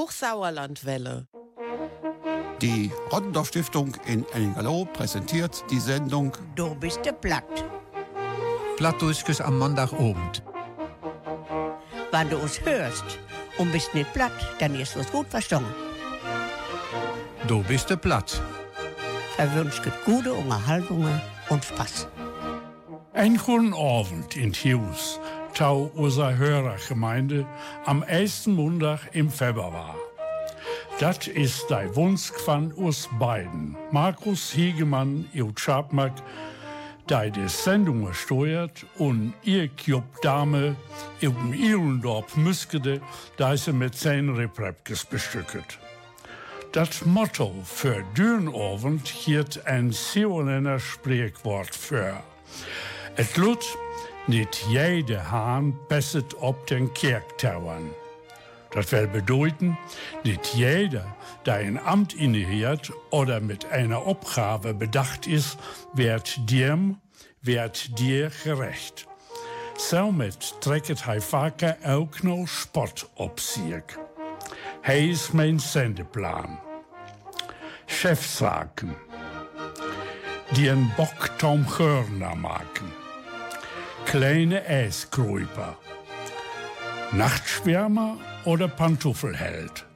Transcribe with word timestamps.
Hochsauerlandwelle. 0.00 1.26
Die 2.62 2.90
Rottendorf 3.12 3.48
Stiftung 3.48 3.94
in 4.06 4.24
Ellingerloh 4.32 4.86
präsentiert 4.86 5.62
die 5.70 5.78
Sendung 5.78 6.32
Du 6.54 6.74
bist 6.74 7.04
der 7.04 7.12
Platt. 7.12 7.66
Plattdurchges 8.78 9.42
am 9.42 9.58
Montagabend. 9.58 10.42
Wenn 12.12 12.30
du 12.30 12.38
uns 12.38 12.64
hörst 12.64 13.18
und 13.58 13.72
bist 13.72 13.92
nicht 13.92 14.10
platt, 14.14 14.32
dann 14.58 14.74
ist 14.74 14.96
es 14.96 15.12
gut 15.12 15.26
verstanden. 15.28 15.74
Du 17.46 17.62
bist 17.62 17.90
der 17.90 17.96
Platt. 17.96 18.40
Verwünscht 19.36 19.82
gute 20.06 20.32
Unterhaltungen 20.32 21.20
und 21.50 21.62
Spaß. 21.62 22.08
Ein 23.12 23.36
guten 23.36 23.74
Abend 23.74 24.34
in 24.34 24.54
Hughes, 24.54 25.20
tau 25.54 25.90
unserer 25.94 26.36
Hörergemeinde 26.36 27.46
am 27.84 28.02
ersten 28.02 28.54
Montag 28.54 29.00
im 29.12 29.30
Februar. 29.30 29.94
Das 30.98 31.26
ist 31.26 31.70
der 31.70 31.94
Wunsch 31.96 32.30
von 32.44 32.72
uns 32.72 33.08
beiden, 33.18 33.76
Markus 33.90 34.54
Hegemann, 34.54 35.28
Jut 35.32 35.58
Schabmack, 35.58 36.12
der 37.08 37.30
die 37.30 37.48
Sendung 37.48 38.12
steuert 38.12 38.86
und 38.98 39.32
ihr 39.42 39.68
Kjob 39.68 40.04
Dame 40.22 40.76
im 41.20 41.52
Ihrendorf 41.52 42.36
Müskede, 42.36 43.00
da 43.36 43.56
sie 43.56 43.72
mit 43.72 43.96
seinen 43.96 44.36
Reprepkes 44.36 45.04
bestückt. 45.06 45.78
Das 46.72 47.04
Motto 47.04 47.52
für 47.64 48.04
Dürnabend 48.16 49.08
hielt 49.08 49.66
ein 49.66 49.90
Seoländer 49.90 50.78
Sprichwort 50.78 51.74
für. 51.74 52.22
Et 53.16 53.36
lut, 53.36 53.64
nicht 54.26 54.66
jede 54.68 55.30
Hahn 55.30 55.78
besset 55.88 56.34
ob 56.40 56.66
den 56.66 56.92
Kirchtauern. 56.94 57.90
Das 58.70 58.92
will 58.92 59.08
bedeuten, 59.08 59.76
nicht 60.22 60.54
jeder, 60.54 61.04
der 61.44 61.54
ein 61.54 61.78
Amt 61.78 62.14
innehiert 62.14 62.92
oder 63.10 63.40
mit 63.40 63.66
einer 63.72 63.98
Aufgabe 63.98 64.74
bedacht 64.74 65.26
ist, 65.26 65.58
wird 65.92 66.50
dem, 66.50 67.00
wird 67.42 67.98
dir 67.98 68.30
gerecht. 68.44 69.08
Somit 69.76 70.54
trägt 70.60 71.04
hij 71.04 71.20
vaker 71.20 71.76
ook 71.86 72.22
nog 72.22 72.48
spot 72.48 73.10
op 73.14 73.40
zich. 73.40 73.98
Hij 74.80 75.08
is 75.08 75.30
mijn 75.30 75.60
zendeplan. 75.60 76.60
Chefzaken. 77.86 78.96
Die 80.52 80.74
Bock 80.96 81.28
Tom 81.38 81.66
Görner 81.68 82.36
maken. 82.36 82.99
Kleine 84.10 84.66
Eiskräuper. 84.66 85.78
Nachtschwärmer 87.12 88.18
oder 88.44 88.66
Pantoffelheld. 88.66 89.86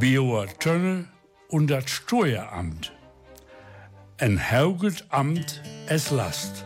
Bioer 0.00 0.48
Tönne 0.58 1.04
und 1.50 1.68
das 1.68 1.88
Steueramt. 1.88 2.92
Ein 4.18 4.40
hauget 4.50 5.06
Amt 5.10 5.62
es 5.86 6.10
Last. 6.10 6.64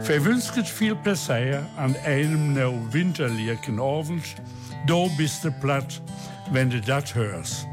Verwünscht 0.00 0.66
viel 0.66 0.96
Plezier 0.96 1.64
an 1.76 1.94
einem 2.04 2.54
nou 2.54 2.74
winterlichen 2.90 3.78
Abend. 3.78 4.24
Da 4.88 5.06
bist 5.16 5.44
du 5.44 5.52
platt, 5.52 6.02
wenn 6.50 6.68
du 6.68 6.80
das 6.80 7.14
hörst. 7.14 7.68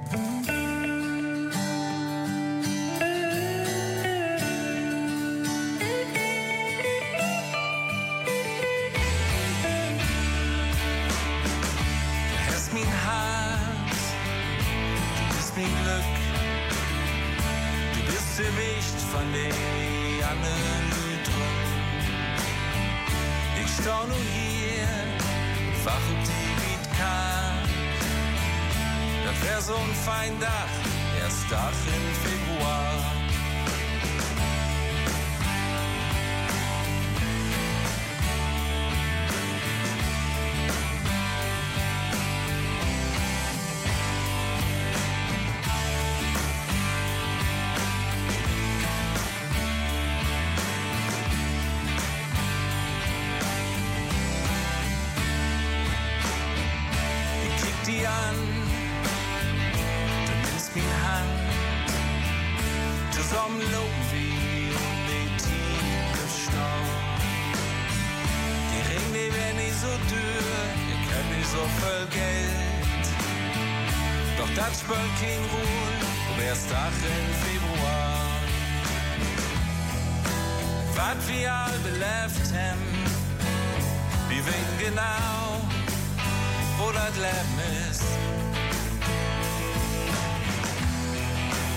Ist. 87.90 88.02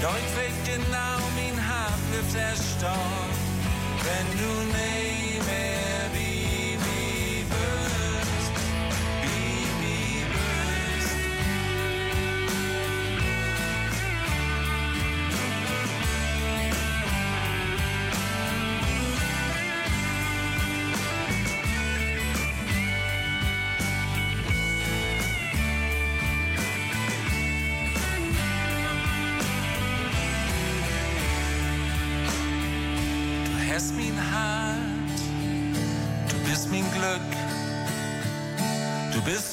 Doch 0.01 0.17
ich 0.17 0.37
weiß 0.37 0.57
genau, 0.65 1.19
mein 1.37 1.69
Hart 1.69 2.01
wird 2.13 2.43
erstarrt, 2.43 3.37
wenn 4.05 4.29
du 4.39 4.51
nie 4.73 5.41
mehr 5.47 5.98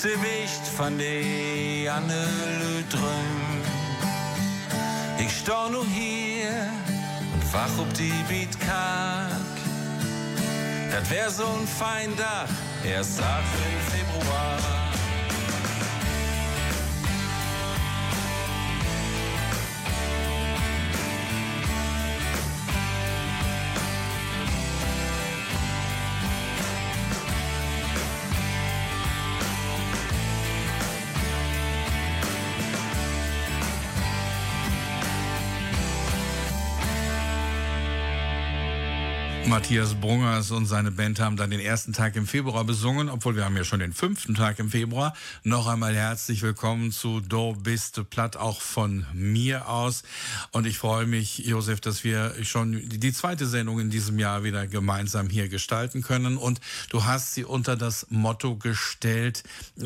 du 0.06 0.12
bist 0.12 0.22
der 0.22 0.22
Wicht 0.22 0.68
von 0.68 0.98
der 0.98 1.94
Annele 1.94 2.84
drüm. 2.90 3.62
Ich 5.18 5.40
stau 5.40 5.70
nur 5.70 5.86
hier 5.86 6.70
und 7.34 7.54
wach 7.54 7.80
ob 7.80 7.92
die 7.94 8.14
Beatkak. 8.28 9.32
Das 10.92 11.10
wär 11.10 11.30
so 11.30 11.44
ein 11.44 11.68
fein 11.68 12.16
Dach, 12.16 12.50
erst 12.84 13.20
Tag 13.20 13.44
im 13.66 13.92
Februar. 13.92 14.55
Matthias 39.56 39.96
Brungers 39.96 40.52
und 40.52 40.66
seine 40.66 40.92
Band 40.92 41.22
haben 41.22 41.38
dann 41.38 41.50
den 41.50 41.62
ersten 41.62 41.94
Tag 41.94 42.18
im 42.18 42.28
Februar 42.28 42.66
besungen, 42.66 43.10
obwohl 43.10 43.38
wir 43.38 43.46
haben 43.46 43.56
ja 43.56 43.64
schon 43.64 43.80
den 43.80 43.94
fünften 43.94 44.36
Tag 44.36 44.60
im 44.60 44.70
Februar. 44.70 45.16
Noch 45.44 45.68
einmal 45.68 45.96
herzlich 45.96 46.42
willkommen 46.42 46.92
zu 46.92 47.22
Do 47.22 47.54
bist 47.54 48.02
platt 48.10 48.36
auch 48.36 48.60
von 48.60 49.06
mir 49.14 49.70
aus. 49.70 50.04
Und 50.52 50.68
ich 50.68 50.78
freue 50.78 51.06
mich, 51.06 51.38
Josef, 51.38 51.80
dass 51.80 52.04
wir 52.04 52.34
schon 52.44 52.90
die 52.90 53.14
zweite 53.14 53.46
Sendung 53.48 53.80
in 53.80 53.90
diesem 53.90 54.20
Jahr 54.20 54.44
wieder 54.44 54.68
gemeinsam 54.68 55.30
hier 55.30 55.48
gestalten 55.48 56.02
können. 56.02 56.36
Und 56.36 56.60
du 56.90 57.06
hast 57.06 57.34
sie 57.34 57.46
unter 57.46 57.78
das 57.78 58.08
Motto 58.10 58.58
gestellt, 58.58 59.44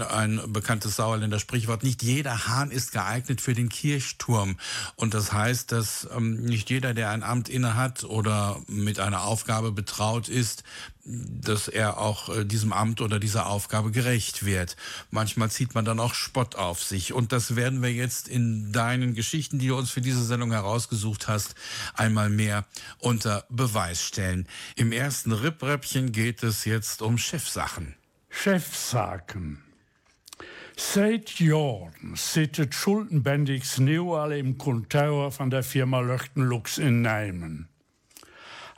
ein 0.10 0.42
bekanntes 0.48 0.96
Sauerländer 0.96 1.38
Sprichwort, 1.38 1.84
nicht 1.84 2.02
jeder 2.02 2.48
Hahn 2.48 2.72
ist 2.72 2.92
geeignet 2.92 3.40
für 3.40 3.54
den 3.54 3.70
Kirchturm. 3.70 4.58
Und 4.96 5.14
das 5.14 5.32
heißt, 5.32 5.72
dass 5.72 6.10
ähm, 6.12 6.42
nicht 6.42 6.72
jeder, 6.72 6.96
der 6.96 7.12
ein 7.12 7.22
Amt 7.22 7.50
innehat 7.50 8.04
oder 8.04 8.60
mit 8.66 9.00
einer 9.00 9.26
Aufgabe 9.26 9.59
Aufgabe 9.60 9.74
betraut 9.74 10.30
ist, 10.30 10.64
dass 11.04 11.68
er 11.68 11.98
auch 11.98 12.30
äh, 12.30 12.46
diesem 12.46 12.72
Amt 12.72 13.02
oder 13.02 13.20
dieser 13.20 13.48
Aufgabe 13.48 13.92
gerecht 13.92 14.46
wird. 14.46 14.78
Manchmal 15.12 15.52
zieht 15.52 15.76
man 15.76 15.84
dann 15.84 16.00
auch 16.00 16.14
Spott 16.14 16.56
auf 16.56 16.82
sich. 16.82 17.12
Und 17.12 17.34
das 17.34 17.58
werden 17.58 17.82
wir 17.82 17.92
jetzt 17.92 18.30
in 18.30 18.72
deinen 18.72 19.16
Geschichten, 19.16 19.60
die 19.60 19.68
du 19.68 19.78
uns 19.78 19.92
für 19.92 20.00
diese 20.00 20.24
Sendung 20.24 20.52
herausgesucht 20.54 21.28
hast, 21.28 21.56
einmal 21.94 22.30
mehr 22.30 22.66
unter 23.00 23.46
Beweis 23.50 24.02
stellen. 24.02 24.48
Im 24.78 24.94
ersten 24.94 25.34
Ripräppchen 25.34 26.14
geht 26.14 26.42
es 26.42 26.64
jetzt 26.64 27.02
um 27.02 27.18
Chefsachen. 27.18 27.96
Chefsachen. 28.30 29.62
Seit 30.78 31.38
Jahren 31.42 32.16
sittet 32.16 32.74
Schuldenbändigs 32.74 33.78
Neual 33.80 34.32
im 34.32 34.58
Kontor 34.58 35.32
von 35.32 35.50
der 35.50 35.64
Firma 35.64 36.00
Löchtenlux 36.00 36.78
in 36.78 37.02
Nijmen. 37.02 37.68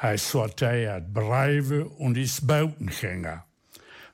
Hij 0.02 0.18
sorteert 0.18 1.14
brieven 1.14 1.88
und 1.98 2.18
ist 2.18 2.48
Bautengänger. 2.48 3.46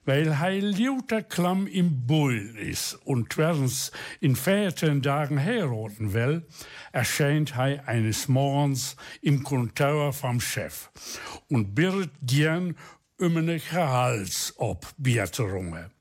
Weil 0.03 0.37
hij 0.37 0.61
lauter 0.61 1.23
klam 1.23 1.67
im 1.67 2.05
Bull 2.05 2.57
ist 2.57 2.93
und 3.05 3.29
twers 3.29 3.91
in 4.19 4.35
14 4.35 5.01
Tagen 5.01 5.37
heiraten 5.37 6.13
will, 6.13 6.45
erscheint 6.91 7.53
hij 7.53 7.81
eines 7.85 8.27
Morgens 8.27 8.95
im 9.21 9.43
Kontor 9.43 10.13
vom 10.13 10.41
Chef 10.41 10.91
und 11.47 11.73
bittet 11.73 12.11
gern 12.21 12.75
um 13.17 13.37
eine 13.37 13.59
Gehaltsobieterungen. 13.59 15.96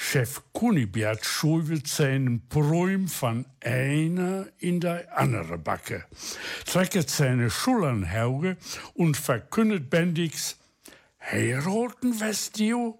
Chef 0.00 0.40
Kunibert 0.52 1.26
schuivelt 1.26 1.88
seinen 1.88 2.48
Prüm 2.48 3.08
von 3.08 3.44
einer 3.60 4.46
in 4.58 4.80
der 4.80 5.18
andere 5.18 5.58
Backe, 5.58 6.04
trecket 6.64 7.10
seine 7.10 7.50
Schultern 7.50 8.10
hauge 8.10 8.56
und 8.94 9.16
verkündet 9.16 9.90
bändigs, 9.90 10.56
heiraten 11.20 12.18
Westio? 12.20 12.98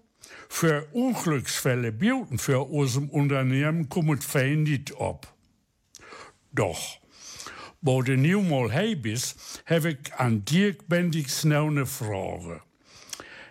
Für 0.49 0.87
Unglücksfälle 0.91 1.93
bieten 1.93 2.37
für 2.37 2.69
unserem 2.69 3.09
Unternehmen 3.09 3.87
kommt 3.87 4.23
fein 4.23 4.63
nicht 4.63 4.99
ab. 4.99 5.33
Doch, 6.51 6.99
wo 7.81 8.01
de 8.03 8.17
nieuwmal 8.17 8.71
hei 8.73 8.95
bis, 8.95 9.35
heb 9.63 9.85
ik 9.85 10.11
aan 10.17 10.43
Dirk 10.43 10.87
Bendix 10.87 11.43
nou 11.43 11.71
ne 11.71 11.85
Frage. 11.85 12.61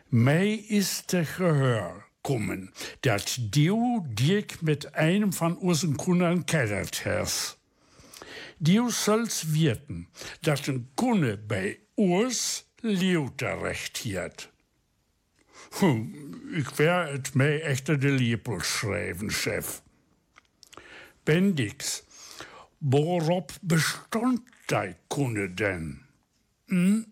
Mij 0.09 0.55
is 0.69 1.03
te 1.06 1.25
gehör 1.25 2.07
kommen, 2.28 2.70
dat 3.00 3.38
du 3.54 4.06
Dirk 4.10 4.60
mit 4.62 4.94
einem 4.94 5.32
von 5.32 5.56
unseren 5.56 5.96
Kunden 5.96 6.44
kellert 6.44 7.06
hast. 7.06 7.56
Du 8.60 8.90
sollst 8.90 9.54
wirten, 9.54 10.08
dass 10.42 10.69
ein 10.69 10.90
Kunde 10.94 11.38
bei 11.38 11.78
uns 11.94 12.66
Leute-Recht 12.82 14.04
hat. 14.16 14.50
Hm, 15.78 16.54
ich 16.54 16.78
wär 16.78 17.19
mir 17.32 17.64
echter 17.64 17.96
de 17.96 18.10
Liepel 18.10 18.62
schreiben, 18.62 19.30
Chef. 19.30 19.80
Bendix, 21.25 22.04
worauf 22.80 23.58
bestand 23.62 24.42
dein 24.66 24.96
Kunde 25.08 25.48
denn? 25.48 26.00
Hm? 26.69 27.06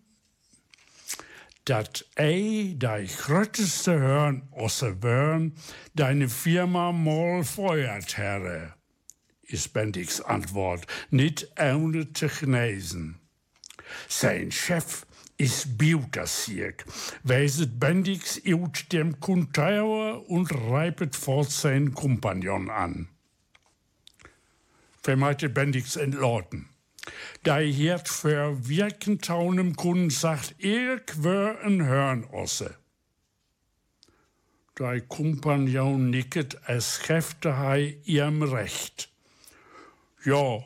Dat 1.67 2.05
ei 2.15 2.75
dei 2.77 3.05
grötteste 3.05 3.99
Hörn 3.99 4.41
osse 4.51 4.93
Börn 4.93 5.51
deine 5.93 6.29
Firma 6.29 6.91
mal 6.93 7.43
feuert, 7.43 8.17
Herre, 8.17 8.73
ist 9.41 9.73
Bendix 9.73 10.21
Antwort, 10.21 10.87
nicht 11.09 11.47
ohne 11.59 12.13
zu 12.13 12.29
genesen. 12.29 13.19
Sein 14.07 14.51
Chef 14.51 15.05
ist 15.37 15.77
Biutersirk, 15.77 16.85
weiset 17.23 17.79
Bendix 17.79 18.41
ut 18.45 18.91
dem 18.93 19.19
Kuntauer 19.19 20.29
und 20.29 20.49
reipet 20.51 21.15
fort 21.17 21.51
sein 21.51 21.93
Kompagnon 21.93 22.69
an. 22.69 23.09
Vermeinte 25.03 25.49
Bendix 25.49 25.97
entlauten. 25.97 26.69
Die 27.45 27.71
hiert 27.71 28.07
für 28.07 28.67
wirkentaunem 28.67 29.75
Kunden 29.75 30.09
sagt, 30.09 30.55
ich 30.57 31.23
wär 31.23 31.59
ein 31.63 31.85
Hörnosse. 31.85 32.75
Die 34.79 35.01
Kompagnon 35.07 36.09
nicket, 36.09 36.57
es 36.67 36.99
kräfte 36.99 37.57
hei 37.57 37.97
ihrem 38.03 38.43
Recht. 38.43 39.09
Ja, 40.23 40.63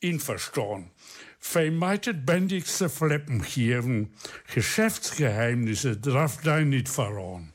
ihn 0.00 0.20
verstehen. 0.20 0.90
Vermeidet 1.38 2.26
bändigste 2.26 2.88
Fleppen 2.88 3.42
hier, 3.42 4.08
Geschäftsgeheimnisse 4.52 5.96
darf 5.96 6.42
dein 6.42 6.70
nicht 6.70 6.88
verraten. 6.88 7.53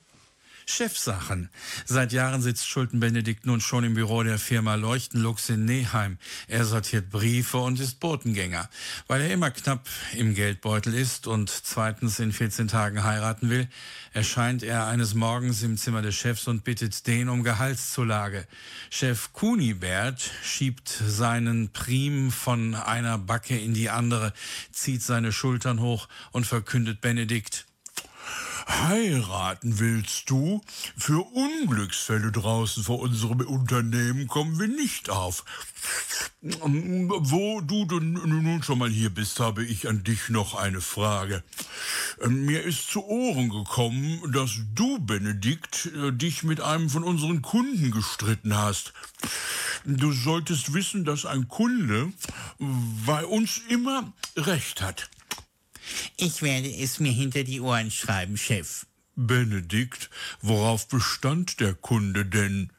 Chefsachen. 0.70 1.50
Seit 1.86 2.14
Jahren 2.14 2.42
sitzt 2.42 2.68
Schulten-Benedikt 2.68 3.46
nun 3.46 3.60
schon 3.60 3.84
im 3.84 3.96
Büro 3.96 4.24
der 4.24 4.38
Firma 4.38 4.76
Leuchtenlux 4.76 5.50
in 5.50 5.66
Neheim. 5.66 6.18
Er 6.48 6.64
sortiert 6.64 7.10
Briefe 7.10 7.58
und 7.58 7.80
ist 7.80 8.00
Botengänger. 8.00 8.70
Weil 9.08 9.22
er 9.22 9.32
immer 9.32 9.52
knapp 9.52 9.88
im 10.16 10.36
Geldbeutel 10.36 10.94
ist 10.94 11.28
und 11.28 11.50
zweitens 11.50 12.20
in 12.20 12.32
14 12.32 12.68
Tagen 12.68 13.04
heiraten 13.04 13.50
will, 13.50 13.68
erscheint 14.14 14.64
er 14.64 14.88
eines 14.88 15.16
Morgens 15.16 15.64
im 15.64 15.78
Zimmer 15.78 16.02
des 16.02 16.16
Chefs 16.16 16.48
und 16.48 16.64
bittet 16.64 17.08
den 17.08 17.30
um 17.30 17.44
Gehaltszulage. 17.44 18.48
Chef 18.90 19.34
Kunibert 19.34 20.22
schiebt 20.44 20.90
seinen 20.90 21.70
Prim 21.70 22.32
von 22.32 22.76
einer 22.76 23.18
Backe 23.18 23.58
in 23.58 23.74
die 23.74 23.90
andere, 23.90 24.34
zieht 24.72 25.02
seine 25.02 25.32
Schultern 25.32 25.80
hoch 25.80 26.08
und 26.32 26.46
verkündet 26.46 27.02
Benedikt, 27.02 27.66
Heiraten 28.70 29.80
willst 29.80 30.30
du? 30.30 30.62
Für 30.98 31.26
Unglücksfälle 31.34 32.32
draußen 32.32 32.84
vor 32.84 33.00
unserem 33.00 33.42
Unternehmen 33.42 34.28
kommen 34.28 34.60
wir 34.60 34.68
nicht 34.68 35.10
auf. 35.10 35.44
Wo 36.42 37.62
du 37.62 37.86
nun 38.00 38.64
schon 38.64 38.80
mal 38.80 38.90
hier 38.90 39.10
bist, 39.10 39.40
habe 39.40 39.66
ich 39.66 39.88
an 39.88 40.04
dich 40.04 40.30
noch 40.30 40.56
eine 40.56 40.82
Frage. 40.82 41.44
Mir 42.28 42.64
ist 42.64 42.90
zu 42.90 43.04
Ohren 43.06 43.50
gekommen, 43.50 44.32
dass 44.32 44.60
du, 44.76 45.00
Benedikt, 45.00 45.90
dich 46.14 46.44
mit 46.44 46.62
einem 46.62 46.90
von 46.90 47.04
unseren 47.04 47.42
Kunden 47.42 47.92
gestritten 47.92 48.56
hast. 48.56 48.94
Du 49.84 50.12
solltest 50.12 50.74
wissen, 50.74 51.06
dass 51.06 51.26
ein 51.26 51.48
Kunde 51.48 52.12
bei 53.06 53.26
uns 53.26 53.62
immer 53.70 54.14
recht 54.36 54.82
hat. 54.82 55.10
Ich 56.18 56.42
werde 56.42 56.70
es 56.74 57.00
mir 57.00 57.12
hinter 57.12 57.44
die 57.44 57.62
Ohren 57.62 57.92
schreiben, 57.92 58.38
Chef. 58.38 58.86
Benedikt, 59.16 60.10
worauf 60.42 60.88
bestand 60.88 61.60
der 61.60 61.74
Kunde 61.74 62.26
denn? 62.26 62.72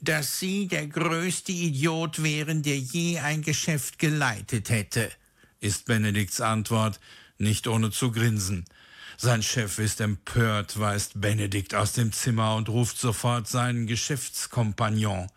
Dass 0.00 0.38
Sie 0.38 0.66
der 0.68 0.86
größte 0.86 1.52
Idiot 1.52 2.22
wären, 2.22 2.62
der 2.62 2.78
je 2.78 3.18
ein 3.18 3.42
Geschäft 3.42 3.98
geleitet 3.98 4.70
hätte, 4.70 5.10
ist 5.60 5.86
Benedikts 5.86 6.40
Antwort, 6.40 7.00
nicht 7.38 7.66
ohne 7.66 7.90
zu 7.90 8.10
grinsen. 8.10 8.64
Sein 9.16 9.42
Chef 9.42 9.78
ist 9.78 10.00
empört, 10.00 10.78
weist 10.78 11.20
Benedikt 11.20 11.74
aus 11.74 11.92
dem 11.92 12.12
Zimmer 12.12 12.56
und 12.56 12.70
ruft 12.70 12.98
sofort 12.98 13.48
seinen 13.48 13.86
Geschäftskompagnon. 13.86 15.30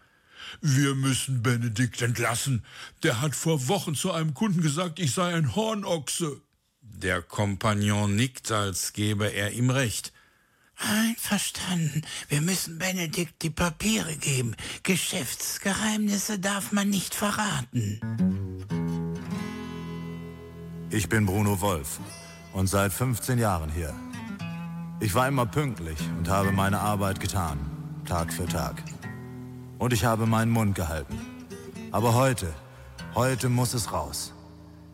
Wir 0.62 0.96
müssen 0.96 1.44
Benedikt 1.44 2.02
entlassen. 2.02 2.64
Der 3.04 3.20
hat 3.20 3.36
vor 3.36 3.68
Wochen 3.68 3.96
zu 3.96 4.12
einem 4.12 4.34
Kunden 4.34 4.62
gesagt, 4.62 5.00
ich 5.00 5.12
sei 5.12 5.34
ein 5.34 5.56
Hornochse. 5.56 6.40
Der 7.04 7.22
Kompagnon 7.22 8.16
nickt, 8.16 8.50
als 8.50 8.94
gebe 8.94 9.28
er 9.28 9.52
ihm 9.52 9.70
recht. 9.70 10.14
Einverstanden. 10.78 12.02
Wir 12.30 12.40
müssen 12.40 12.80
Benedikt 12.80 13.42
die 13.42 13.50
Papiere 13.50 14.16
geben. 14.16 14.56
Geschäftsgeheimnisse 14.84 16.40
darf 16.40 16.72
man 16.72 16.90
nicht 16.90 17.14
verraten. 17.14 18.00
Ich 20.92 21.10
bin 21.10 21.26
Bruno 21.26 21.60
Wolf 21.60 22.00
und 22.54 22.68
seit 22.68 22.94
15 22.94 23.38
Jahren 23.38 23.70
hier. 23.70 23.94
Ich 25.02 25.14
war 25.14 25.28
immer 25.28 25.46
pünktlich 25.46 26.00
und 26.18 26.30
habe 26.30 26.54
meine 26.54 26.80
Arbeit 26.80 27.20
getan, 27.20 27.60
Tag 28.08 28.32
für 28.32 28.46
Tag. 28.46 28.82
Und 29.78 29.92
ich 29.92 30.06
habe 30.06 30.26
meinen 30.26 30.52
Mund 30.52 30.74
gehalten. 30.76 31.20
Aber 31.92 32.14
heute, 32.14 32.54
heute 33.14 33.50
muss 33.50 33.74
es 33.74 33.92
raus. 33.92 34.34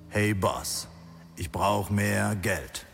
Hey 0.09 0.33
Boss, 0.33 0.88
ich 1.39 1.49
brauche 1.51 1.91
mehr 1.93 2.35
Geld. 2.35 2.85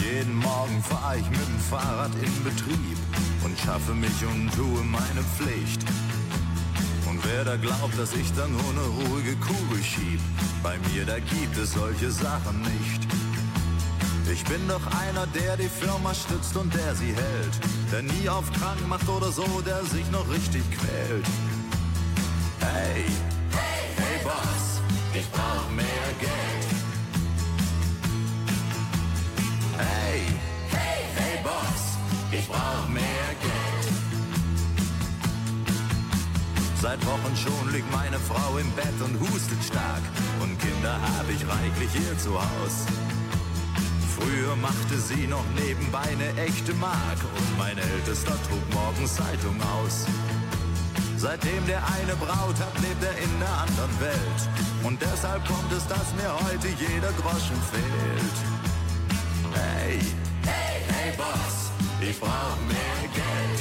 Jeden 0.00 0.36
Morgen 0.36 0.82
fahre 0.82 1.18
ich 1.18 1.28
mit 1.28 1.40
dem 1.40 1.58
Fahrrad 1.58 2.12
in 2.14 2.44
Betrieb 2.44 2.98
und 3.44 3.58
schaffe 3.58 3.92
mich 3.92 4.24
und 4.24 4.54
tue 4.54 4.84
meine 4.84 5.22
Pflicht. 5.36 5.82
Und 7.10 7.24
wer 7.24 7.44
da 7.44 7.56
glaubt, 7.56 7.98
dass 7.98 8.14
ich 8.14 8.32
dann 8.34 8.52
nur 8.52 8.70
eine 8.70 9.08
ruhige 9.10 9.34
Kugel 9.36 9.82
schieb, 9.82 10.20
bei 10.62 10.76
mir 10.92 11.04
da 11.04 11.18
gibt 11.18 11.56
es 11.56 11.72
solche 11.72 12.10
Sachen 12.10 12.60
nicht. 12.62 13.27
Ich 14.30 14.44
bin 14.44 14.68
doch 14.68 14.86
einer, 14.86 15.26
der 15.28 15.56
die 15.56 15.70
Firma 15.70 16.12
stützt 16.12 16.54
und 16.56 16.74
der 16.74 16.94
sie 16.94 17.14
hält. 17.14 17.54
Der 17.90 18.02
nie 18.02 18.28
auf 18.28 18.52
krank 18.52 18.86
macht 18.86 19.08
oder 19.08 19.32
so, 19.32 19.46
der 19.64 19.82
sich 19.84 20.08
noch 20.10 20.28
richtig 20.28 20.62
quält. 20.70 21.26
Hey, 22.60 23.04
hey, 23.50 23.80
hey 23.96 24.18
Boss, 24.22 24.82
ich 25.14 25.30
brauch 25.30 25.70
mehr 25.70 26.08
Geld. 26.20 26.66
Hey, 29.78 30.20
hey, 30.70 31.00
hey 31.16 31.42
Boss, 31.42 31.96
ich 32.30 32.46
brauch 32.46 32.88
mehr 32.88 33.28
Geld. 33.40 33.92
Seit 36.82 37.04
Wochen 37.06 37.34
schon 37.34 37.72
liegt 37.72 37.90
meine 37.90 38.18
Frau 38.18 38.58
im 38.58 38.70
Bett 38.72 39.00
und 39.02 39.18
hustet 39.20 39.64
stark. 39.64 40.02
Und 40.42 40.58
Kinder 40.60 40.92
habe 41.16 41.32
ich 41.32 41.42
reichlich 41.48 41.90
hier 41.92 42.18
zu 42.18 42.34
Haus. 42.34 42.86
Früher 44.18 44.56
machte 44.56 44.98
sie 44.98 45.26
noch 45.26 45.44
nebenbei 45.54 46.02
eine 46.02 46.42
echte 46.42 46.74
Mark 46.74 47.20
und 47.36 47.58
mein 47.58 47.78
Ältester 47.78 48.34
trug 48.48 48.74
morgens 48.74 49.14
Zeitung 49.14 49.56
aus. 49.78 50.06
Seitdem 51.16 51.66
der 51.66 51.82
eine 51.86 52.14
Braut 52.16 52.58
hat, 52.58 52.74
lebt 52.80 53.02
er 53.02 53.16
in 53.18 53.38
der 53.38 53.54
anderen 53.64 54.00
Welt. 54.00 54.40
Und 54.82 55.00
deshalb 55.00 55.46
kommt 55.46 55.72
es, 55.72 55.86
dass 55.86 56.14
mir 56.14 56.32
heute 56.46 56.68
jeder 56.68 57.12
Groschen 57.12 57.60
fehlt. 57.70 58.36
Hey, 59.54 59.98
hey, 60.42 60.82
hey 60.88 61.12
Boss, 61.16 61.70
ich 62.00 62.18
brauch 62.18 62.58
mehr 62.66 63.00
Geld. 63.14 63.60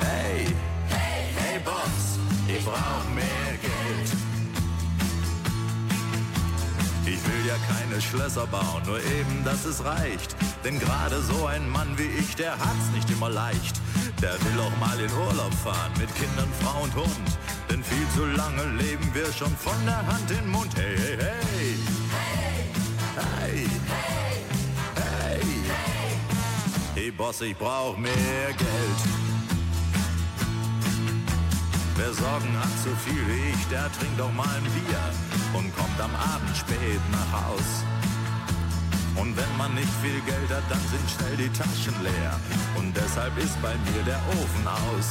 Hey, 0.00 0.46
hey, 0.88 1.22
hey 1.38 1.60
Boss, 1.64 2.18
ich 2.48 2.64
brauch 2.64 3.08
mehr 3.14 3.58
Geld. 3.62 3.75
Will 7.26 7.46
ja 7.46 7.56
keine 7.68 8.00
Schlösser 8.00 8.46
bauen, 8.46 8.82
nur 8.86 8.98
eben, 8.98 9.44
dass 9.44 9.64
es 9.64 9.84
reicht. 9.84 10.36
Denn 10.64 10.78
gerade 10.78 11.20
so 11.22 11.46
ein 11.46 11.68
Mann 11.70 11.96
wie 11.98 12.10
ich, 12.20 12.34
der 12.36 12.52
hat's 12.52 12.90
nicht 12.94 13.10
immer 13.10 13.30
leicht. 13.30 13.80
Der 14.22 14.32
will 14.32 14.60
auch 14.60 14.76
mal 14.78 14.98
in 14.98 15.12
Urlaub 15.12 15.52
fahren, 15.54 15.92
mit 15.98 16.14
Kindern, 16.14 16.48
Frau 16.60 16.82
und 16.82 16.94
Hund. 16.94 17.38
Denn 17.70 17.82
viel 17.82 18.06
zu 18.14 18.24
lange 18.26 18.64
leben 18.82 19.08
wir 19.12 19.32
schon 19.32 19.54
von 19.56 19.84
der 19.84 20.06
Hand 20.06 20.30
in 20.30 20.36
den 20.38 20.50
Mund. 20.50 20.72
Hey, 20.76 20.96
hey, 20.96 21.18
hey. 21.18 21.74
Hey. 23.40 23.66
Hey. 24.94 25.40
Hey, 26.94 27.10
Boss, 27.10 27.40
ich 27.40 27.56
brauch 27.56 27.96
mehr 27.96 28.46
Geld. 28.56 29.00
Wer 31.96 32.12
Sorgen 32.12 32.58
hat 32.58 32.78
so 32.84 32.90
viel 33.04 33.26
wie 33.26 33.50
ich, 33.50 33.66
der 33.68 33.90
trinkt 33.92 34.20
doch 34.20 34.32
mal 34.32 34.48
ein 34.56 34.64
Bier 34.64 35.25
und 35.56 35.74
kommt 35.74 36.00
am 36.00 36.14
Abend 36.14 36.54
spät 36.56 37.00
nach 37.10 37.30
Haus. 37.40 37.70
Und 39.16 39.34
wenn 39.36 39.56
man 39.56 39.74
nicht 39.74 39.92
viel 40.02 40.20
Geld 40.20 40.50
hat, 40.50 40.66
dann 40.68 40.84
sind 40.92 41.06
schnell 41.08 41.36
die 41.36 41.52
Taschen 41.56 41.96
leer. 42.02 42.38
Und 42.76 42.94
deshalb 42.94 43.36
ist 43.38 43.56
bei 43.62 43.74
mir 43.88 44.02
der 44.04 44.20
Ofen 44.36 44.66
aus. 44.68 45.08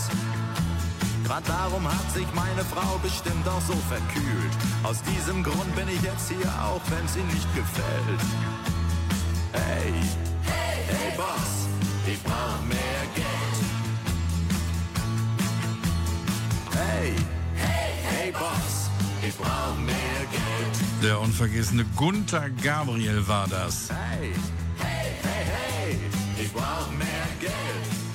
Grad 1.26 1.48
darum 1.50 1.84
hat 1.88 2.12
sich 2.14 2.28
meine 2.36 2.64
Frau 2.64 3.00
bestimmt 3.02 3.48
auch 3.48 3.62
so 3.62 3.74
verkühlt. 3.90 4.54
Aus 4.84 5.02
diesem 5.02 5.42
Grund 5.42 5.76
bin 5.76 5.88
ich 5.88 6.02
jetzt 6.04 6.30
hier, 6.30 6.50
auch 6.62 6.82
wenn 6.92 7.08
sie 7.08 7.26
nicht 7.34 7.50
gefällt. 7.56 8.22
Hey, 9.54 9.94
hey, 10.44 10.78
hey 10.88 11.18
Boss, 11.18 11.66
ich 12.06 12.22
brauch 12.22 12.55
Der 21.06 21.20
unvergessene 21.20 21.86
Gunther 21.96 22.50
Gabriel 22.50 23.28
war 23.28 23.48
das. 23.48 23.90
Hey, 23.92 24.34
hey, 24.80 25.12
hey, 25.22 25.46
hey, 25.46 26.00
ich 26.44 26.52
brauch 26.52 26.90
mehr 26.98 27.08
Geld. 27.40 27.52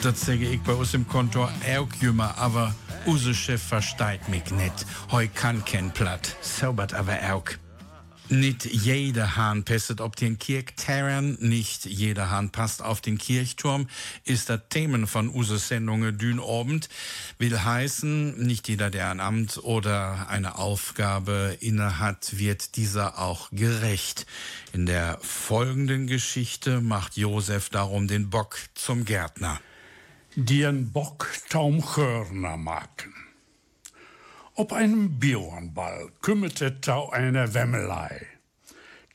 Das 0.03 0.21
sage 0.21 0.49
ich 0.49 0.61
bei 0.63 0.73
uns 0.73 0.93
im 0.95 1.07
Kontor 1.07 1.53
auch 1.77 2.03
jümmer, 2.03 2.37
aber 2.37 2.75
unser 3.07 3.33
Chef 3.33 3.63
versteht 3.63 4.29
mich 4.29 4.51
nicht. 4.51 4.87
Heu 5.13 5.29
kann 5.33 5.65
kein 5.65 5.93
Platt, 5.93 6.37
saubert 6.41 6.93
aber 6.95 7.17
auch. 7.33 7.45
Nicht 8.31 8.65
jeder 8.65 9.37
Hahn 9.37 9.65
pesset 9.65 10.01
ob 10.01 10.17
den 10.17 10.39
Kirchterran, 10.39 11.37
nicht 11.41 11.85
jeder 11.85 12.31
Hahn 12.31 12.51
passt 12.51 12.81
auf 12.81 13.01
den 13.01 13.19
Kirchturm, 13.19 13.89
ist 14.25 14.49
das 14.49 14.61
Themen 14.71 15.07
von 15.07 15.29
Uses 15.29 15.69
Sendungen 15.69 16.17
Dünobend. 16.17 16.89
Will 17.39 17.59
heißen, 17.59 18.39
nicht 18.39 18.69
jeder, 18.69 18.89
der 18.91 19.11
ein 19.11 19.21
Amt 19.21 19.59
oder 19.59 20.29
eine 20.29 20.59
Aufgabe 20.59 21.57
innehat, 21.61 22.39
wird 22.39 22.77
dieser 22.77 23.19
auch 23.19 23.51
gerecht. 23.51 24.27
In 24.73 24.87
der 24.87 25.19
folgenden 25.21 26.07
Geschichte 26.07 26.81
macht 26.81 27.17
Josef 27.17 27.69
darum 27.69 28.07
den 28.07 28.31
Bock 28.31 28.59
zum 28.75 29.05
Gärtner. 29.05 29.61
die 30.35 30.65
een 30.65 30.93
Bock 30.93 31.29
taum 31.49 31.83
Hörner 31.97 32.57
maken. 32.57 33.30
Op 34.55 34.73
einem 34.73 35.19
Bjornball 35.19 36.11
kümmerte 36.21 36.81
tau 36.81 37.11
eine 37.11 37.55
Wemmelei. 37.55 38.27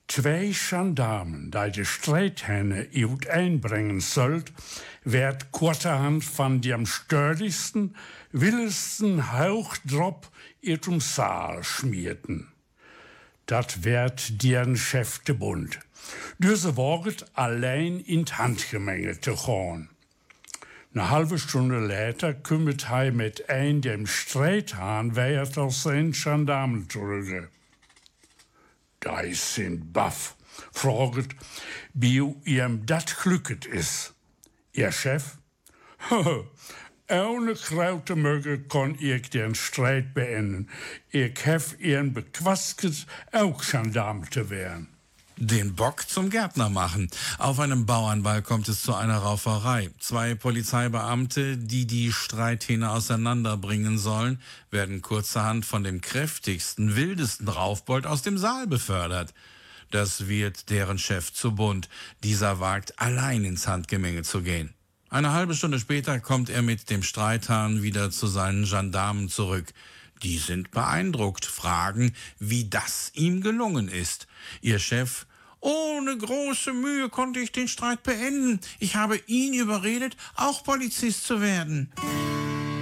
Zwei 0.07 0.51
Gendarmen, 0.53 1.51
die 1.51 1.71
de 1.71 1.83
Streithenne 1.83 2.87
ut 2.93 3.27
einbringen 3.27 3.99
sollt, 3.99 4.53
werd 5.03 5.51
kurzerhand 5.51 6.23
von 6.23 6.61
dem 6.61 6.85
stördigsten, 6.85 7.95
wildesten 8.31 9.33
Hauchdrop 9.33 10.29
ihrem 10.61 11.01
Saal 11.01 11.63
schmierten. 11.63 12.47
Dat 13.45 13.83
werd 13.83 14.41
deren 14.41 14.77
Chef 14.77 15.19
de 15.19 15.35
Bund. 15.35 15.79
Diese 16.37 16.75
Wort 16.77 17.25
allein 17.33 17.99
in 17.99 18.25
Handgemenge 18.25 19.19
zu 19.19 19.35
gehen. 19.35 19.89
Eine 20.95 21.09
halbe 21.09 21.37
Stunde 21.37 21.79
later 21.79 22.33
kümmert 22.33 22.87
hij 22.87 23.11
mit 23.11 23.49
ein 23.49 23.81
dem 23.81 24.07
Streithahn 24.07 25.17
wehrt 25.17 25.57
aus 25.57 25.83
seinen 25.83 26.13
Gendarmen 26.13 26.89
zurück. 26.89 27.49
Da 29.01 29.21
sind 29.33 29.91
baff, 29.91 30.37
fraget, 30.71 31.35
wie 31.93 32.19
ihm 32.45 32.85
dat 32.85 33.13
glücket 33.21 33.65
is. 33.65 34.13
Ihr 34.71 34.93
Chef? 34.93 35.37
Ohne 37.09 37.55
kraute 37.55 38.15
Möge 38.15 38.59
kon 38.59 38.95
ich 38.97 39.29
den 39.29 39.53
Streit 39.53 40.13
beenden. 40.13 40.69
Ich 41.09 41.45
hef 41.45 41.77
ihn 41.77 42.13
bequasket, 42.13 43.05
auch 43.33 43.61
Gendarm 43.69 44.31
zu 44.31 44.49
werden. 44.49 44.94
Den 45.37 45.75
Bock 45.75 46.07
zum 46.07 46.29
Gärtner 46.29 46.69
machen. 46.69 47.09
Auf 47.39 47.59
einem 47.59 47.85
Bauernball 47.85 48.41
kommt 48.41 48.69
es 48.69 48.81
zu 48.81 48.95
einer 48.95 49.17
Rauferei. 49.17 49.89
Zwei 49.99 50.33
Polizeibeamte, 50.33 51.57
die 51.57 51.85
die 51.85 52.13
Streithähne 52.13 52.89
auseinanderbringen 52.89 53.97
sollen, 53.97 54.39
werden 54.71 55.01
kurzerhand 55.01 55.65
von 55.65 55.83
dem 55.83 55.99
kräftigsten, 55.99 56.95
wildesten 56.95 57.49
Raufbold 57.49 58.07
aus 58.07 58.21
dem 58.21 58.37
Saal 58.37 58.65
befördert. 58.65 59.33
Das 59.91 60.27
wird 60.29 60.69
deren 60.69 60.97
Chef 60.97 61.33
zu 61.33 61.53
bunt. 61.53 61.89
Dieser 62.23 62.61
wagt, 62.61 62.97
allein 62.99 63.43
ins 63.43 63.67
Handgemenge 63.67 64.23
zu 64.23 64.41
gehen. 64.41 64.73
Eine 65.09 65.33
halbe 65.33 65.53
Stunde 65.53 65.79
später 65.79 66.19
kommt 66.21 66.49
er 66.49 66.61
mit 66.61 66.89
dem 66.89 67.03
Streithahn 67.03 67.83
wieder 67.83 68.09
zu 68.09 68.27
seinen 68.27 68.65
Gendarmen 68.65 69.27
zurück. 69.27 69.73
Die 70.23 70.37
sind 70.37 70.71
beeindruckt, 70.71 71.45
fragen, 71.45 72.13
wie 72.39 72.69
das 72.69 73.11
ihm 73.13 73.41
gelungen 73.41 73.87
ist. 73.87 74.27
Ihr 74.61 74.79
Chef, 74.79 75.25
ohne 75.59 76.17
große 76.17 76.73
Mühe 76.73 77.09
konnte 77.09 77.39
ich 77.39 77.51
den 77.51 77.67
Streit 77.67 78.03
beenden. 78.03 78.59
Ich 78.79 78.95
habe 78.95 79.17
ihn 79.27 79.53
überredet, 79.53 80.15
auch 80.35 80.63
Polizist 80.63 81.25
zu 81.25 81.41
werden. 81.41 81.91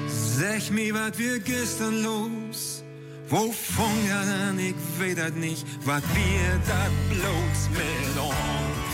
Sag 0.07 0.69
mir, 0.71 0.93
wat 0.93 1.17
wir 1.17 1.39
gestern 1.39 2.03
los? 2.03 2.83
Wo 3.29 3.51
fang 3.51 4.07
ja 4.07 4.21
an, 4.49 4.59
ich 4.59 5.15
dat 5.15 5.35
nicht, 5.35 5.65
wat 5.85 6.03
wir 6.13 6.61
dat 6.67 6.91
bloß 7.09 7.69
mit 7.71 8.17
uns? 8.19 8.92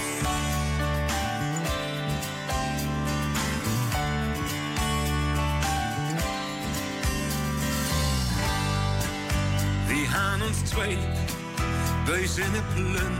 Uns 10.45 10.65
zwei 10.65 10.97
böse 12.05 12.41
in 12.41 12.53
Plünn. 12.73 13.17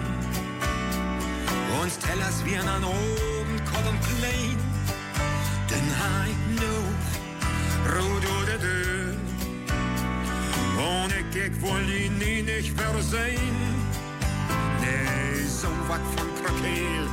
Uns 1.82 1.98
tellers 2.00 2.44
wir 2.46 2.62
an 2.62 2.84
oben 2.84 3.56
klein. 4.08 4.58
Den 5.70 5.88
heit 6.04 6.42
noch 6.64 7.94
rot 7.94 8.26
oder 8.42 8.58
dünn. 8.58 9.18
Ich, 11.20 11.36
ich 11.36 11.62
will 11.62 11.90
ihn 11.94 12.18
nie 12.18 12.42
nicht 12.42 12.72
versehen. 12.80 13.58
Nee, 14.82 15.46
so 15.48 15.68
wat 15.88 16.02
Kehl. 16.70 17.08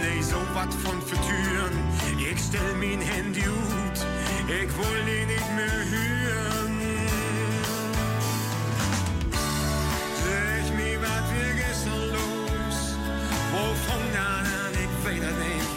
Nee, 0.00 0.22
so 0.22 0.36
wat 0.54 0.72
von 0.74 1.00
vertüren. 1.02 1.74
Ich 2.18 2.40
stell 2.40 2.74
mein 2.78 3.00
Handy 3.00 3.40
ut, 3.40 3.98
ich 4.46 4.70
will 4.78 5.08
ihn 5.08 5.26
nicht 5.26 5.50
mehr 5.56 5.80
hören. 5.94 6.69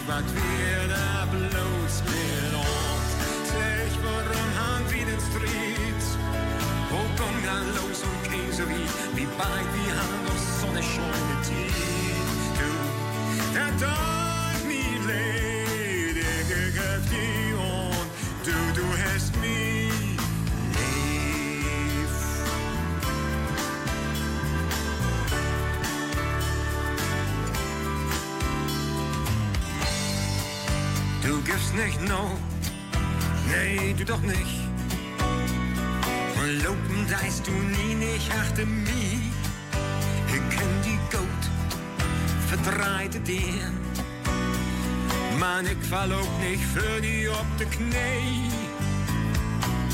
Wat 0.07 0.25
wir 0.35 0.87
da 0.89 1.25
bloß 1.31 1.93
mit 2.11 2.53
uns. 2.53 3.07
Zeg, 3.49 3.91
warum 4.03 4.49
haben 4.59 4.85
wir 4.91 5.05
den 5.05 5.21
Street? 5.29 6.03
Wo 6.89 7.01
kommt 7.19 7.45
dann 7.45 7.67
los 7.77 7.99
und 8.03 8.19
kein 8.27 8.51
so 8.51 8.63
wie, 8.69 8.87
wie 9.17 9.27
wir 9.27 9.93
haben 9.99 10.23
noch 10.25 10.41
so 10.59 10.67
eine 10.67 10.83
schöne 10.83 11.35
Zeit. 11.41 11.73
Du, 12.59 12.69
Tag 13.79 14.57
mir 14.67 14.99
leid, 15.07 16.17
ich 16.17 16.47
gegeb 16.49 17.03
dir 17.09 17.57
und 17.59 18.09
du, 18.45 18.81
du 18.81 18.85
hast 19.03 19.35
mich 19.37 19.82
nicht 31.73 32.01
no, 32.07 32.37
nee, 33.47 33.93
du 33.97 34.05
doch 34.05 34.21
nicht. 34.21 34.63
Lopen 36.63 37.07
deist 37.09 37.47
du 37.47 37.51
nie 37.51 37.95
nicht 37.95 38.29
achter 38.31 38.65
mich. 38.65 39.31
Ich 40.27 40.57
kenn 40.57 40.73
die 40.85 40.99
Goat, 41.09 41.43
verdreite 42.47 43.19
dir. 43.19 43.71
Man, 45.39 45.65
ich 45.65 45.87
fall 45.89 46.11
ook 46.11 46.39
nicht 46.39 46.63
für 46.63 47.01
die 47.01 47.29
op 47.29 47.57
de 47.57 47.65
Knie. 47.65 48.51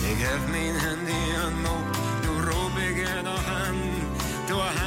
Ich 0.09 0.19
hef 0.25 0.43
mein 0.47 0.75
Handy 0.85 1.23
an, 1.45 1.65
op, 1.65 1.97
du 2.23 2.31
rob 2.49 2.73
ich 2.77 3.07
er 3.07 3.23
noch 3.23 3.47
an. 3.65 3.77
Du 4.47 4.55
hast 4.55 4.79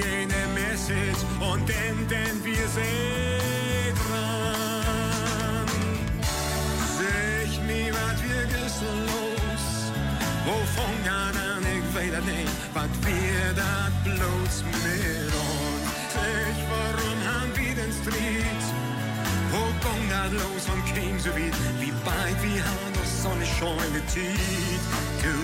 eine 0.00 0.42
Message 0.54 1.24
und 1.40 1.68
dann, 1.68 2.06
denn 2.08 2.44
wir 2.44 2.68
sind 2.68 3.55
Wovon 10.44 10.94
gaan 11.04 11.36
aan, 11.36 11.64
ik 11.66 11.82
weet 11.92 12.14
het 12.14 12.26
niet, 12.26 12.48
wat 12.72 12.92
wir 13.00 13.54
dat 13.54 13.92
bloos 14.02 14.56
met 14.82 15.32
ons? 15.48 15.84
Zeg, 16.12 16.56
waarom 16.68 17.18
gaan 17.26 17.50
wir 17.54 17.74
den 17.74 17.92
Street? 18.00 18.64
Wo 19.50 19.62
kommt 19.84 20.10
dat 20.10 20.32
los 20.32 20.64
und 20.72 20.84
kein 20.94 21.18
so 21.20 21.30
weit, 21.30 21.56
wie 21.80 21.92
bald 22.04 22.38
wir 22.42 22.62
haben 22.68 22.92
noch 22.98 23.10
so 23.22 23.30
eine 23.30 23.46
schöne 23.56 24.02
Zeit? 24.12 24.82
Du, 25.22 25.36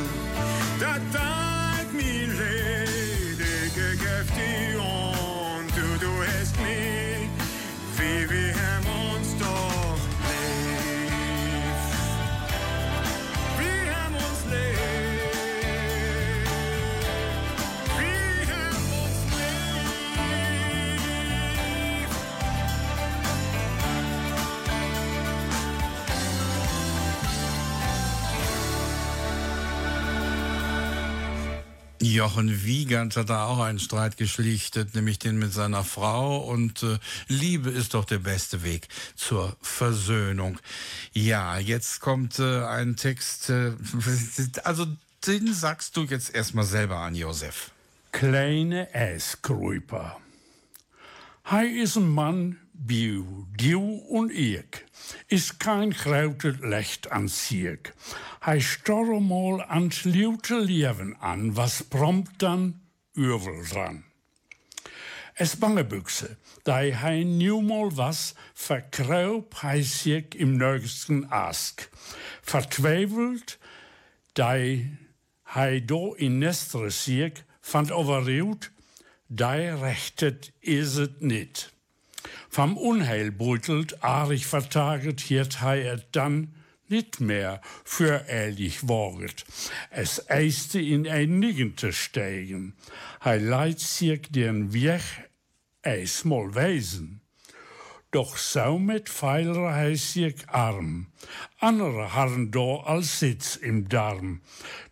dat 0.79 1.03
tag 1.12 1.87
mir 1.93 2.27
leid, 2.41 3.39
ich 3.39 3.75
gegeb 3.75 4.27
dir 4.37 4.79
und 4.81 5.71
du, 5.77 5.87
du 6.05 6.12
hast 6.31 6.55
mich, 6.61 7.29
wie 7.97 8.31
wir 8.31 8.55
haben 8.62 8.87
uns 9.15 9.29
doch 9.39 9.82
Jochen 32.12 32.64
Wiegand 32.64 33.16
hat 33.16 33.31
da 33.31 33.47
auch 33.47 33.61
einen 33.61 33.78
Streit 33.78 34.16
geschlichtet, 34.16 34.95
nämlich 34.95 35.19
den 35.19 35.38
mit 35.38 35.52
seiner 35.52 35.85
Frau. 35.85 36.38
Und 36.38 36.83
äh, 36.83 36.99
Liebe 37.28 37.71
ist 37.71 37.95
doch 37.95 38.04
der 38.04 38.19
beste 38.19 38.62
Weg 38.62 38.88
zur 39.16 39.57
Versöhnung. 39.61 40.59
Ja, 41.12 41.59
jetzt 41.59 42.01
kommt 42.01 42.38
äh, 42.38 42.64
ein 42.64 42.96
Text, 42.96 43.51
äh, 43.51 43.72
also 44.64 44.87
den 45.27 45.53
sagst 45.55 45.96
du 45.96 46.05
jetzt 46.05 46.35
erstmal 46.35 46.64
selber 46.64 46.98
an, 46.98 47.14
Josef. 47.14 47.70
Kleine 48.12 48.88
Eiskruiper. 48.94 50.18
Hij 51.42 51.75
is 51.75 51.94
een 51.94 52.11
man 52.11 52.57
wie 52.85 53.25
du 53.57 53.97
und 54.09 54.31
ich. 54.33 54.85
Is 55.29 55.59
kein 55.59 55.90
grote 55.90 56.51
Licht 56.62 57.11
an 57.12 57.29
Sieg. 57.29 57.95
Hij 58.40 58.61
storre 58.61 59.21
mal 59.21 59.61
ans 59.62 60.05
lute 60.05 60.59
Leben 60.59 61.16
an, 61.21 61.57
was 61.57 61.83
prompt 61.83 62.42
dann 62.42 62.81
übel 63.14 63.64
dran. 63.71 64.05
Es 65.35 65.57
Bangebüchse, 65.57 66.37
da 66.64 66.81
hij 66.81 67.25
niemals 67.25 67.95
was, 67.95 68.35
verkraup 68.55 69.61
hij 69.61 69.83
sich 69.83 70.35
im 70.35 70.57
nächsten 70.57 71.31
Ask. 71.31 71.88
Vertweifelt, 72.42 73.59
da 74.35 74.57
hij 75.42 75.85
do 75.85 76.14
in 76.14 76.38
Nestre 76.38 76.90
sich, 76.90 77.45
fand 77.61 77.90
overriut, 77.90 78.71
da 79.27 79.55
rechtet 79.55 80.53
is 80.61 80.95
het 80.95 81.21
niet. 81.21 81.73
Vom 82.55 82.77
Unheil 82.77 83.31
beutelt, 83.31 84.05
arig 84.05 84.45
vertaget, 84.45 85.23
hiert 85.23 85.62
het 85.62 86.09
dann 86.12 86.55
nicht 86.87 87.19
mehr 87.19 87.62
für 87.83 88.27
ehrlich 88.29 88.87
wort. 88.87 89.47
Es 89.88 90.29
eiste 90.29 90.79
in 90.79 91.09
ein 91.09 91.38
Nigente 91.38 91.95
steigen. 91.95 92.75
Hij 93.21 93.38
leidt 93.38 93.81
sich 93.81 94.31
den 94.31 94.75
Weg 94.75 95.01
eismal 95.81 96.55
weisen. 96.55 97.23
Doch 98.11 98.37
so 98.37 98.79
mit 98.79 99.09
Pfeiler 99.09 99.97
sich 99.97 100.47
arm. 100.47 101.07
Andere 101.59 102.15
harren 102.15 102.51
do 102.51 102.81
als 102.81 103.19
Sitz 103.19 103.57
im 103.57 103.88
Darm. 103.88 104.43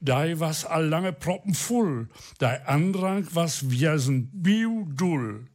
Dei 0.01 0.41
was 0.41 0.65
all 0.65 0.87
lange 0.87 1.13
proppen 1.13 1.53
voll, 1.53 2.09
dei 2.39 2.65
Andrang 2.65 3.27
was 3.35 3.69
wiesen 3.69 4.31
biudull. 4.33 5.47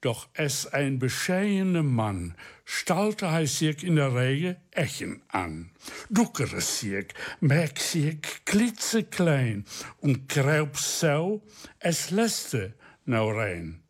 Doch 0.00 0.28
es 0.32 0.66
ein 0.66 0.98
bescheidene 0.98 1.82
Mann, 1.82 2.34
stalte 2.64 3.46
sich 3.46 3.84
in 3.84 3.96
der 3.96 4.14
Regel 4.14 4.56
Echen 4.70 5.22
an. 5.28 5.70
Duckere 6.08 6.60
sich, 6.60 7.08
merk 7.40 7.78
sich 7.78 8.20
klitzeklein 8.46 9.66
und 10.00 10.28
kraup 10.28 10.78
so, 10.78 11.42
es 11.78 12.10
lässte 12.10 12.74
nou 13.04 13.30
rein. 13.30 13.82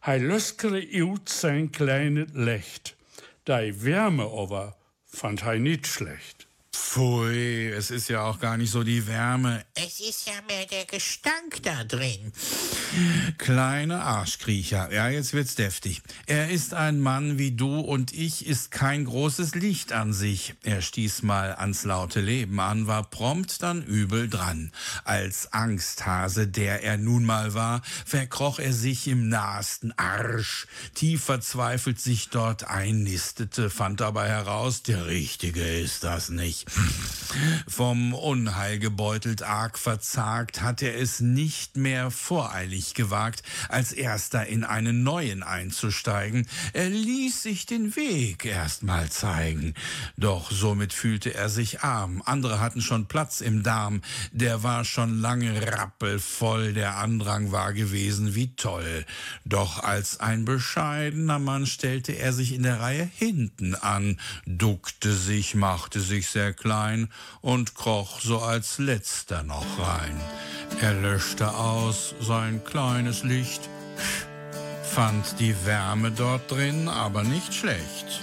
Hij 0.00 0.20
luskere 0.20 0.80
ut 1.02 1.28
sein 1.28 1.70
kleines 1.70 2.32
Licht. 2.32 2.96
Die 3.46 3.84
Wärme 3.84 4.24
aber 4.24 4.76
fand 5.04 5.42
hij 5.42 5.58
nicht 5.58 5.86
schlecht. 5.86 6.47
Pfui, 6.78 7.68
es 7.68 7.90
ist 7.90 8.08
ja 8.08 8.22
auch 8.22 8.38
gar 8.38 8.56
nicht 8.56 8.70
so 8.70 8.82
die 8.82 9.06
Wärme. 9.06 9.64
Es 9.74 10.00
ist 10.00 10.26
ja 10.26 10.32
mehr 10.46 10.64
der 10.64 10.86
Gestank 10.86 11.62
da 11.62 11.84
drin. 11.84 12.32
Kleine 13.36 14.02
Arschkriecher. 14.02 14.90
Ja, 14.92 15.08
jetzt 15.08 15.34
wird's 15.34 15.54
deftig. 15.54 16.00
Er 16.26 16.50
ist 16.50 16.74
ein 16.74 17.00
Mann 17.00 17.36
wie 17.36 17.52
du 17.52 17.80
und 17.80 18.12
ich, 18.14 18.46
ist 18.46 18.70
kein 18.70 19.04
großes 19.04 19.54
Licht 19.54 19.92
an 19.92 20.14
sich. 20.14 20.54
Er 20.62 20.80
stieß 20.80 21.22
mal 21.22 21.54
ans 21.54 21.84
laute 21.84 22.20
Leben 22.20 22.58
an, 22.60 22.86
war 22.86 23.10
prompt 23.10 23.62
dann 23.62 23.82
übel 23.82 24.28
dran. 24.28 24.72
Als 25.04 25.52
Angsthase, 25.52 26.46
der 26.46 26.82
er 26.84 26.96
nun 26.96 27.24
mal 27.24 27.54
war, 27.54 27.82
verkroch 28.06 28.60
er 28.60 28.72
sich 28.72 29.08
im 29.08 29.28
nahesten 29.28 29.92
Arsch. 29.98 30.66
Tief 30.94 31.24
verzweifelt 31.24 32.00
sich 32.00 32.30
dort 32.30 32.68
einnistete, 32.68 33.68
fand 33.68 34.00
dabei 34.00 34.28
heraus, 34.28 34.82
der 34.84 35.06
Richtige 35.06 35.62
ist 35.62 36.04
das 36.04 36.30
nicht. 36.30 36.67
Vom 37.66 38.14
Unheil 38.14 38.78
gebeutelt, 38.78 39.42
arg 39.42 39.78
verzagt, 39.78 40.62
hat 40.62 40.82
er 40.82 40.98
es 40.98 41.20
nicht 41.20 41.76
mehr 41.76 42.10
voreilig 42.10 42.94
gewagt, 42.94 43.42
als 43.68 43.92
erster 43.92 44.46
in 44.46 44.64
einen 44.64 45.02
neuen 45.02 45.42
einzusteigen. 45.42 46.46
Er 46.72 46.88
ließ 46.88 47.42
sich 47.42 47.66
den 47.66 47.94
Weg 47.96 48.44
erst 48.44 48.82
mal 48.82 49.10
zeigen. 49.10 49.74
Doch 50.16 50.50
somit 50.50 50.92
fühlte 50.92 51.34
er 51.34 51.48
sich 51.48 51.82
arm. 51.82 52.22
Andere 52.24 52.60
hatten 52.60 52.80
schon 52.80 53.06
Platz 53.06 53.40
im 53.40 53.62
Darm. 53.62 54.02
Der 54.32 54.62
war 54.62 54.84
schon 54.84 55.20
lange 55.20 55.70
rappelvoll. 55.72 56.72
Der 56.72 56.96
Andrang 56.96 57.52
war 57.52 57.72
gewesen 57.72 58.34
wie 58.34 58.54
toll. 58.56 59.04
Doch 59.44 59.82
als 59.82 60.20
ein 60.20 60.44
bescheidener 60.44 61.38
Mann 61.38 61.66
stellte 61.66 62.12
er 62.12 62.32
sich 62.32 62.52
in 62.52 62.62
der 62.62 62.80
Reihe 62.80 63.08
hinten 63.16 63.74
an, 63.74 64.18
duckte 64.46 65.14
sich, 65.14 65.54
machte 65.54 66.00
sich 66.00 66.28
sehr 66.28 66.54
klein 66.58 67.08
und 67.40 67.74
kroch 67.74 68.20
so 68.20 68.40
als 68.40 68.78
letzter 68.78 69.42
noch 69.42 69.78
rein. 69.78 70.20
Er 70.80 70.94
löschte 70.94 71.54
aus 71.54 72.14
sein 72.20 72.62
kleines 72.64 73.24
Licht, 73.24 73.68
fand 74.82 75.38
die 75.40 75.54
Wärme 75.64 76.10
dort 76.10 76.50
drin 76.50 76.88
aber 76.88 77.22
nicht 77.22 77.54
schlecht. 77.54 78.22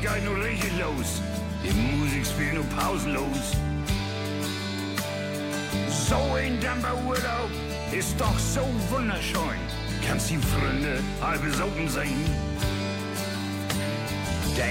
Geht 0.00 0.24
nur 0.24 0.42
richtig 0.42 0.72
los. 0.78 1.20
Die 1.62 1.72
Musik 1.72 2.24
spielt 2.24 2.54
nur 2.54 2.64
pausenlos. 2.64 3.52
So 6.08 6.16
ein 6.36 6.58
Urlaub 7.06 7.50
ist 7.92 8.18
doch 8.18 8.38
so 8.38 8.62
wunderschön. 8.88 9.60
Kannst 10.06 10.30
die 10.30 10.38
Freunde 10.38 11.00
halb 11.20 11.42
besogen 11.42 11.86
sein. 11.86 12.16
Der 14.56 14.64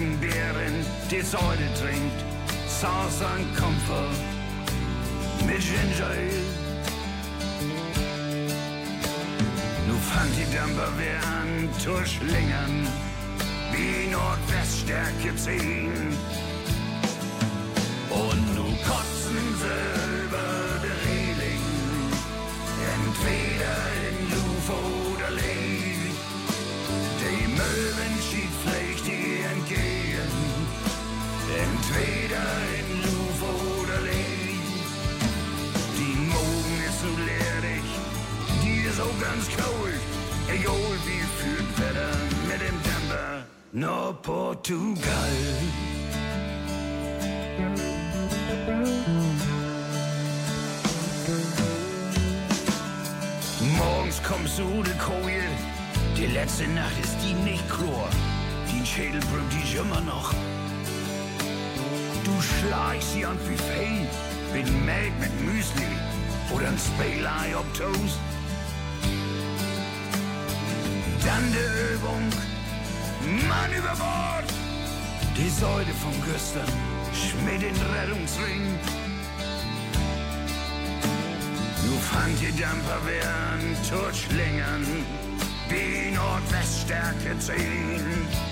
ein 0.00 0.18
Bären, 0.18 0.74
der 1.10 1.24
Säure 1.24 1.68
trinkt. 1.80 2.20
Sauce 2.66 3.22
an 3.22 3.46
Komfort 3.54 4.10
mit 5.46 5.60
Ginger 5.60 6.06
Ale. 6.06 6.42
Nu 9.86 9.94
fand 10.10 10.32
die 10.36 10.56
Damper 10.56 10.90
werden 10.98 11.68
Tuschlingern 11.84 12.88
wie 13.72 14.10
Nordweststärke 14.10 15.34
10. 15.36 15.90
Und 18.10 18.54
nu 18.54 18.66
kotzen 18.88 19.42
sie 19.60 19.80
über 20.24 20.48
die 20.84 20.94
Reling, 21.04 21.66
entweder 22.94 23.76
in 24.08 24.18
Luf 24.32 24.66
oder 24.68 25.30
Lee. 25.30 26.12
Die 27.20 27.46
Möwen 27.58 28.14
schied 28.28 28.54
vielleicht 28.62 29.06
die 29.06 29.42
entgegen, 29.54 30.32
entweder 31.64 32.46
in 32.78 32.88
Luf 33.04 33.40
oder 33.78 34.00
Lee. 34.02 34.60
Die 35.98 36.16
Morgen 36.32 36.76
ist 36.88 37.00
so 37.00 37.12
leerig, 37.30 37.86
die 38.62 38.88
ist 38.88 39.00
auch 39.00 39.18
ganz 39.20 39.46
kalt, 39.56 40.02
egal 40.48 40.94
wie 41.06 41.24
führt 41.38 41.70
Wetter 41.78 42.16
mit 42.48 42.60
dem 42.60 42.82
Dämper 42.82 43.51
nach 43.72 44.12
Portugal. 44.22 45.02
Morgens 53.78 54.22
kommst 54.22 54.58
du 54.58 54.82
die 56.16 56.26
letzte 56.26 56.68
Nacht 56.68 56.92
ist 57.02 57.16
die 57.22 57.34
nicht 57.50 57.68
Chlor. 57.68 58.08
Die 58.70 58.86
Schädel 58.86 59.20
brüllt 59.20 59.44
die 59.52 59.76
immer 59.76 60.00
noch. 60.02 60.32
Du 62.24 62.40
schleichst 62.40 63.14
sie 63.14 63.24
an 63.24 63.38
Buffet 63.38 64.06
mit 64.52 64.84
Melk 64.84 65.12
mit 65.18 65.32
Müsli 65.40 65.86
oder 66.54 66.68
ein 66.68 66.78
Spelei 66.78 67.56
ob 67.56 67.66
Toast. 67.74 68.18
Dann 71.24 71.52
die 71.52 71.94
Übung, 71.94 72.51
Mann 73.48 73.72
über 73.72 73.94
Bord. 73.96 74.52
Die 75.36 75.48
Säule 75.48 75.92
vom 76.02 76.12
Güstern, 76.22 76.68
Schmidt 77.12 77.62
den 77.62 77.76
Rettungsring. 77.94 78.78
Nu 81.86 81.98
fand 81.98 82.40
die 82.40 82.60
Damper 82.60 83.00
werden 83.06 83.76
Tutschlingern, 83.88 84.86
die 85.70 86.14
Nordweststärke 86.14 87.38
10. 87.38 88.51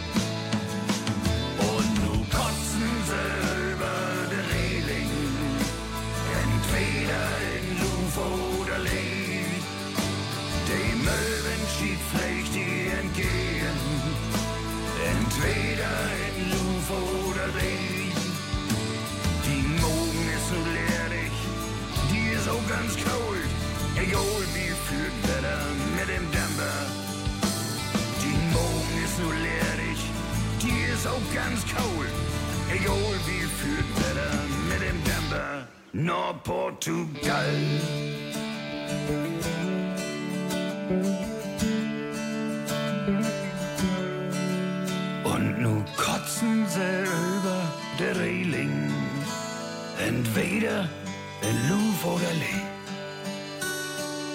egal 24.11 24.43
wie 24.55 24.73
führt 24.87 25.17
Wetter 25.29 25.63
mit 25.97 26.09
dem 26.09 26.27
Dämper. 26.33 26.79
Die 28.23 28.39
Morgen 28.55 28.95
ist 29.05 29.17
so 29.17 29.29
leerig, 29.47 30.01
die 30.63 30.93
ist 30.93 31.07
auch 31.07 31.27
ganz 31.35 31.61
kalt, 31.67 32.15
egal 32.73 33.15
wie 33.27 33.47
führt 33.59 33.91
Wetter 34.01 34.35
mit 34.69 34.81
dem 34.83 34.99
Dämper. 35.05 35.69
Nord 35.93 36.43
Portugal. 36.45 37.55
Und 45.25 45.61
nu 45.61 45.85
kotzen 45.97 46.67
sie 46.69 47.03
über 47.37 47.61
der 47.99 48.17
Reling, 48.21 48.93
entweder 49.99 50.89
in 51.43 51.69
Luf 51.69 52.05
oder 52.05 52.33
Lee. 52.35 52.70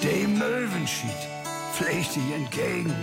Dem 0.03 0.37
Möwenschied 0.37 1.21
pflegt 1.73 2.11
sie 2.11 2.33
entgegen, 2.33 2.93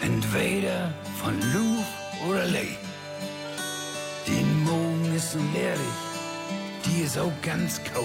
entweder 0.00 0.92
von 1.20 1.34
Luf 1.52 1.84
oder 2.28 2.44
Lee. 2.46 2.76
Die 4.26 4.44
Morgen 4.64 5.14
ist 5.14 5.32
so 5.32 5.38
leerig, 5.54 5.80
die 6.84 7.02
ist 7.02 7.18
auch 7.18 7.32
ganz 7.42 7.80
kalt. 7.84 8.04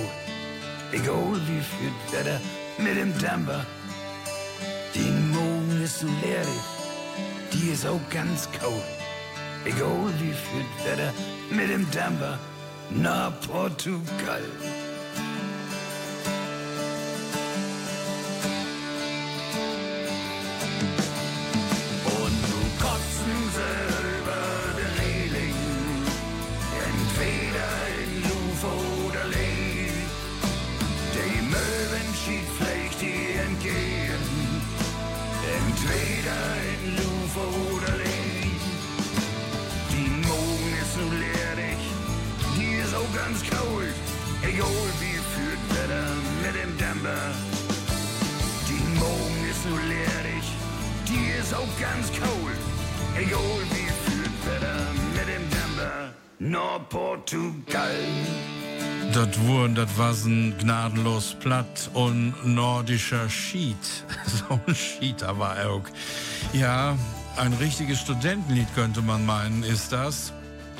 Egal 0.91 1.39
wie 1.47 1.61
viel 1.61 1.91
Wetter 2.11 2.39
mit 2.77 2.97
dem 2.97 3.17
Damper. 3.19 3.65
Die 4.95 5.11
Morgen 5.33 5.81
ist 5.83 5.99
so 5.99 6.07
leerig, 6.23 6.63
die 7.53 7.71
ist 7.71 7.85
auch 7.85 8.01
ganz 8.09 8.49
kalt. 8.51 8.83
Egal 9.65 10.11
wie 10.19 10.33
viel 10.33 10.65
Wetter 10.85 11.13
mit 11.51 11.69
dem 11.69 11.89
Damper 11.91 12.39
nach 12.89 13.31
Portugal. 13.41 14.43
Nord 56.49 56.89
Portugal. 56.89 57.95
Das 59.13 59.39
wurden, 59.41 59.75
das 59.75 59.95
war 59.99 60.13
ein 60.25 60.57
gnadenlos 60.57 61.35
platt 61.39 61.91
und 61.93 62.33
nordischer 62.43 63.29
Schied. 63.29 63.77
So 64.25 64.59
ein 64.65 64.75
Schieder 64.75 65.37
war 65.37 65.57
er 65.57 65.69
auch. 65.69 65.83
Ja, 66.53 66.97
ein 67.37 67.53
richtiges 67.53 67.99
Studentenlied 67.99 68.67
könnte 68.73 69.03
man 69.03 69.27
meinen, 69.27 69.63
ist 69.63 69.91
das. 69.91 70.33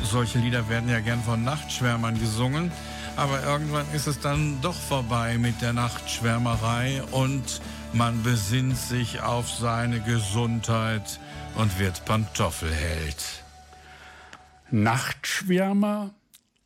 Solche 0.03 0.39
Lieder 0.39 0.67
werden 0.69 0.89
ja 0.89 1.01
gern 1.01 1.21
von 1.21 1.43
Nachtschwärmern 1.43 2.19
gesungen, 2.19 2.71
aber 3.15 3.43
irgendwann 3.43 3.85
ist 3.93 4.07
es 4.07 4.19
dann 4.19 4.59
doch 4.61 4.73
vorbei 4.73 5.37
mit 5.37 5.61
der 5.61 5.73
Nachtschwärmerei 5.73 7.03
und 7.11 7.61
man 7.93 8.23
besinnt 8.23 8.77
sich 8.77 9.21
auf 9.21 9.51
seine 9.51 9.99
Gesundheit 9.99 11.19
und 11.55 11.77
wird 11.77 12.05
Pantoffelheld. 12.05 13.43
Nachtschwärmer 14.71 16.13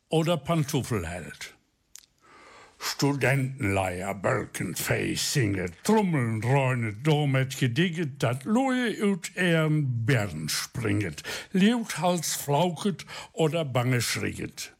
oder 0.08 0.36
Pantoffelheld? 0.36 1.54
Studentenleier, 2.78 4.14
Birkenface 4.14 5.16
singet, 5.16 5.72
Trommeln 5.84 6.42
reunet, 6.42 7.04
domet 7.04 7.54
gedigget, 7.54 8.20
dat 8.20 8.44
loje 8.44 8.96
ut 9.00 9.30
ehren 9.34 10.04
Bären 10.04 10.48
springet, 10.48 11.22
Leut 11.50 11.92
Hals 11.92 12.34
flauket 12.36 13.04
oder 13.32 13.64
bange 13.64 14.00
schrieget. 14.00 14.72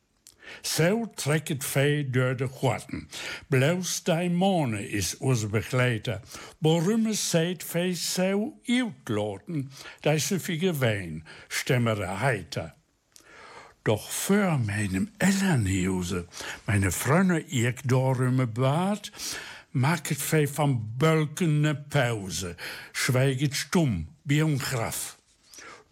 So 0.62 1.10
trekket 1.14 1.64
vee 1.64 2.10
door 2.10 2.36
de 2.36 2.48
gaten. 2.48 3.08
Bloos 3.48 4.02
Daimone 4.02 4.88
is 4.88 5.16
onze 5.16 5.48
begeleider. 5.48 6.20
Waarom 6.58 7.12
seid 7.12 7.64
vee 7.64 7.94
zo 7.94 8.60
uitloten? 8.64 9.70
Dat 10.00 10.14
is 10.14 10.26
zoveel 10.26 10.78
wijn, 10.78 11.24
stemmere 11.48 12.06
heiter. 12.06 12.74
Doch 13.84 14.08
für 14.10 14.56
meinem 14.56 15.10
Elternhause, 15.18 16.26
meine 16.66 16.90
Freunde, 16.90 17.40
ich 17.40 17.76
darum 17.84 18.40
bat, 18.54 19.12
maakt 19.72 20.22
vee 20.22 20.48
van 20.48 20.94
bulkende 20.98 21.74
Pause, 21.74 22.56
schweiget 22.92 23.54
stumm, 23.54 24.08
wie 24.24 24.42
ein 24.42 24.58
Graf. 24.58 25.18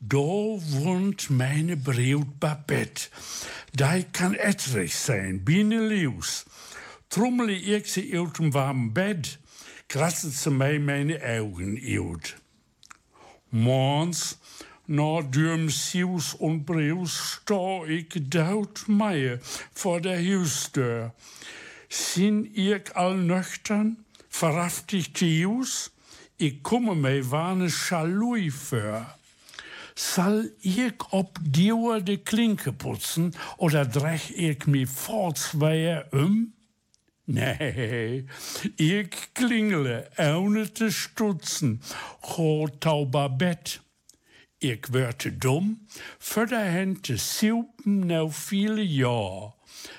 Da 0.00 0.16
wohnt 0.16 1.28
meine 1.31 1.76
Braut 1.76 2.40
Babette. 2.40 3.09
Die 3.74 4.05
kann 4.12 4.35
etrig 4.35 4.94
sein, 4.96 5.44
binnen 5.44 5.88
Leus. 5.88 6.46
Trommel 7.11 7.50
ich 7.50 7.92
sie 7.92 8.18
uit 8.18 8.38
dem 8.38 8.55
warmen 8.55 8.94
Bett, 8.94 9.38
kratzt 9.88 10.33
sie 10.33 10.50
mij 10.50 10.78
meine 10.78 11.22
Augen 11.22 11.78
uit. 11.78 12.37
Morgens, 13.50 14.38
dem 15.22 15.70
Sius 15.70 16.35
und 16.35 16.66
Breus, 16.66 17.40
sta 17.40 17.83
ich 17.87 18.12
daut 18.28 18.85
Meier 18.88 19.38
vor 19.72 20.02
der 20.02 20.20
Hausdeur. 20.20 21.14
Sin 21.88 22.50
ich 22.52 22.94
all 22.94 23.16
ich 24.92 25.12
die 25.14 25.40
Jus, 25.40 25.92
ich 26.37 26.62
komme 26.62 26.94
mei 26.94 27.22
warne 27.31 27.70
Schalui 27.70 28.50
für. 28.50 29.07
Soll 29.94 30.52
ich 30.61 30.92
ob 31.11 31.38
dir 31.40 32.00
de 32.00 32.18
Klinke 32.18 32.72
putzen 32.72 33.35
oder 33.57 33.87
drech 33.87 34.31
ich 34.37 34.66
mi 34.66 34.85
fortzweier 34.85 36.05
um? 36.12 36.52
Nee, 37.24 38.26
ich 38.76 39.33
klingele, 39.33 40.11
ohne 40.18 40.70
te 40.70 40.92
stutzen, 40.92 41.81
go 42.20 42.68
tauber 42.81 43.31
Bett. 43.31 43.81
Ich 44.64 44.92
werde 44.92 45.33
dumm, 45.33 45.81
für 46.20 46.46
der 46.46 46.61
Hände 46.61 47.18
sieben 47.18 48.07
nou 48.07 48.29
viele 48.29 48.81
Jahr. 48.81 49.57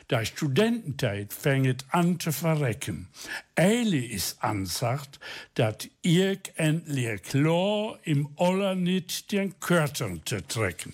Der 0.10 0.24
Studententijd 0.24 1.34
fängt 1.34 1.84
an 1.90 2.18
zu 2.18 2.32
verrecken. 2.32 3.10
Eile 3.58 3.98
ist 3.98 4.42
ansagt, 4.42 5.20
dat 5.56 5.90
ich 6.02 6.40
endlich 6.56 7.24
klar 7.24 8.00
im 8.04 8.30
Oller 8.38 8.76
nit 8.76 9.34
den 9.34 9.60
Körtern 9.60 10.22
zu 10.24 10.40
trecken. 10.48 10.94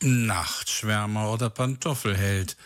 Nachtschwärmer 0.00 1.32
oder 1.32 1.50
Pantoffelheld. 1.50 2.56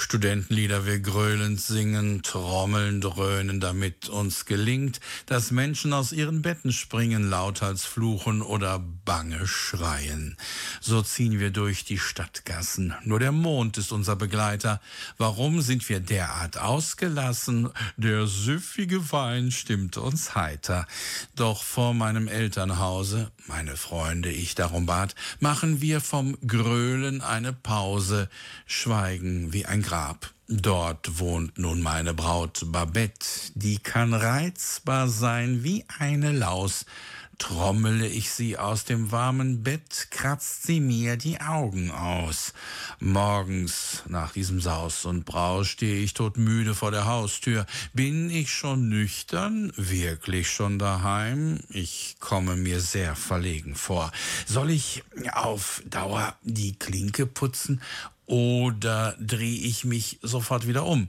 Studentenlieder 0.00 0.86
wir 0.86 1.00
gröhlend 1.00 1.60
singen, 1.60 2.22
trommeln, 2.22 3.00
dröhnen, 3.00 3.58
damit 3.58 4.08
uns 4.08 4.46
gelingt, 4.46 5.00
dass 5.26 5.50
Menschen 5.50 5.92
aus 5.92 6.12
ihren 6.12 6.40
Betten 6.40 6.72
springen, 6.72 7.28
lauthals 7.28 7.84
fluchen 7.84 8.40
oder 8.40 8.78
bange 8.78 9.48
schreien. 9.48 10.36
So 10.80 11.02
ziehen 11.02 11.40
wir 11.40 11.50
durch 11.50 11.84
die 11.84 11.98
Stadtgassen. 11.98 12.94
Nur 13.02 13.18
der 13.18 13.32
Mond 13.32 13.76
ist 13.76 13.90
unser 13.90 14.14
Begleiter. 14.14 14.80
Warum 15.18 15.62
sind 15.62 15.88
wir 15.88 15.98
derart 15.98 16.58
ausgelassen? 16.58 17.68
Der 17.96 18.28
süffige 18.28 19.10
Wein 19.10 19.50
stimmt 19.50 19.96
uns 19.96 20.36
heiter. 20.36 20.86
Doch 21.34 21.64
vor 21.64 21.92
meinem 21.92 22.28
Elternhause, 22.28 23.32
meine 23.48 23.76
Freunde, 23.76 24.30
ich 24.30 24.54
darum 24.54 24.86
bat, 24.86 25.14
machen 25.40 25.80
wir 25.80 26.00
vom 26.00 26.36
Gröhlen 26.46 27.20
eine 27.20 27.52
Pause, 27.52 28.28
schweigen 28.66 29.52
wie 29.52 29.66
ein 29.66 29.82
Grab. 29.82 30.32
Dort 30.48 31.18
wohnt 31.18 31.58
nun 31.58 31.82
meine 31.82 32.14
Braut 32.14 32.62
Babette, 32.66 33.26
die 33.54 33.78
kann 33.78 34.14
reizbar 34.14 35.08
sein 35.08 35.62
wie 35.62 35.84
eine 35.98 36.32
Laus. 36.32 36.86
Trommele 37.38 38.08
ich 38.08 38.30
sie 38.30 38.58
aus 38.58 38.84
dem 38.84 39.12
warmen 39.12 39.62
Bett, 39.62 40.08
kratzt 40.10 40.64
sie 40.64 40.80
mir 40.80 41.16
die 41.16 41.40
Augen 41.40 41.92
aus. 41.92 42.52
Morgens 42.98 44.02
nach 44.08 44.32
diesem 44.32 44.60
Saus 44.60 45.04
und 45.04 45.24
Braus 45.24 45.68
stehe 45.68 46.02
ich 46.02 46.14
todmüde 46.14 46.74
vor 46.74 46.90
der 46.90 47.06
Haustür. 47.06 47.64
Bin 47.92 48.28
ich 48.28 48.52
schon 48.52 48.88
nüchtern? 48.88 49.72
Wirklich 49.76 50.50
schon 50.50 50.80
daheim? 50.80 51.60
Ich 51.68 52.16
komme 52.18 52.56
mir 52.56 52.80
sehr 52.80 53.14
verlegen 53.14 53.76
vor. 53.76 54.10
Soll 54.44 54.70
ich 54.70 55.04
auf 55.32 55.80
Dauer 55.86 56.36
die 56.42 56.76
Klinke 56.76 57.24
putzen 57.24 57.80
oder 58.26 59.16
drehe 59.20 59.60
ich 59.60 59.84
mich 59.84 60.18
sofort 60.22 60.66
wieder 60.66 60.84
um? 60.84 61.08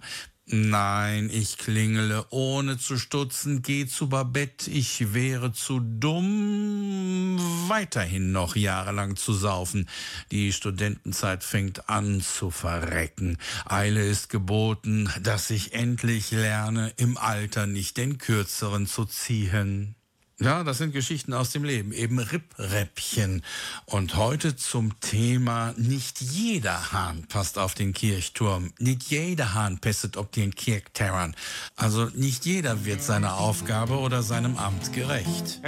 Nein, 0.51 1.29
ich 1.31 1.59
klingele 1.59 2.25
ohne 2.31 2.79
zu 2.79 2.97
stutzen, 2.97 3.61
geh 3.61 3.85
zu 3.85 4.09
Babette, 4.09 4.71
ich 4.71 5.13
wäre 5.13 5.53
zu 5.53 5.79
dumm, 5.79 7.37
weiterhin 7.67 8.31
noch 8.31 8.55
jahrelang 8.55 9.15
zu 9.15 9.33
saufen. 9.33 9.87
Die 10.31 10.51
Studentenzeit 10.51 11.43
fängt 11.43 11.87
an 11.87 12.21
zu 12.21 12.49
verrecken. 12.49 13.37
Eile 13.65 14.03
ist 14.03 14.29
geboten, 14.29 15.07
dass 15.21 15.51
ich 15.51 15.73
endlich 15.73 16.31
lerne, 16.31 16.93
im 16.97 17.17
Alter 17.17 17.67
nicht 17.67 17.97
den 17.97 18.17
Kürzeren 18.17 18.87
zu 18.87 19.05
ziehen. 19.05 19.98
Ja, 20.41 20.63
das 20.63 20.77
sind 20.77 20.93
Geschichten 20.93 21.33
aus 21.33 21.51
dem 21.51 21.65
Leben, 21.65 21.91
eben 21.91 22.17
Rippräppchen. 22.17 23.43
Und 23.85 24.15
heute 24.15 24.55
zum 24.55 24.97
Thema, 25.01 25.73
nicht 25.75 26.21
jeder 26.21 26.93
Hahn 26.93 27.25
passt 27.27 27.57
auf 27.57 27.73
den 27.73 27.91
Kirchturm. 27.93 28.71
Nicht 28.79 29.03
jeder 29.03 29.53
Hahn 29.53 29.79
pesset 29.79 30.15
ob 30.15 30.31
den 30.31 30.55
Kirchterran. 30.55 31.35
Also 31.75 32.05
nicht 32.15 32.45
jeder 32.45 32.85
wird 32.85 33.03
seiner 33.03 33.37
Aufgabe 33.37 33.99
oder 33.99 34.23
seinem 34.23 34.55
Amt 34.55 34.93
gerecht. 34.93 35.59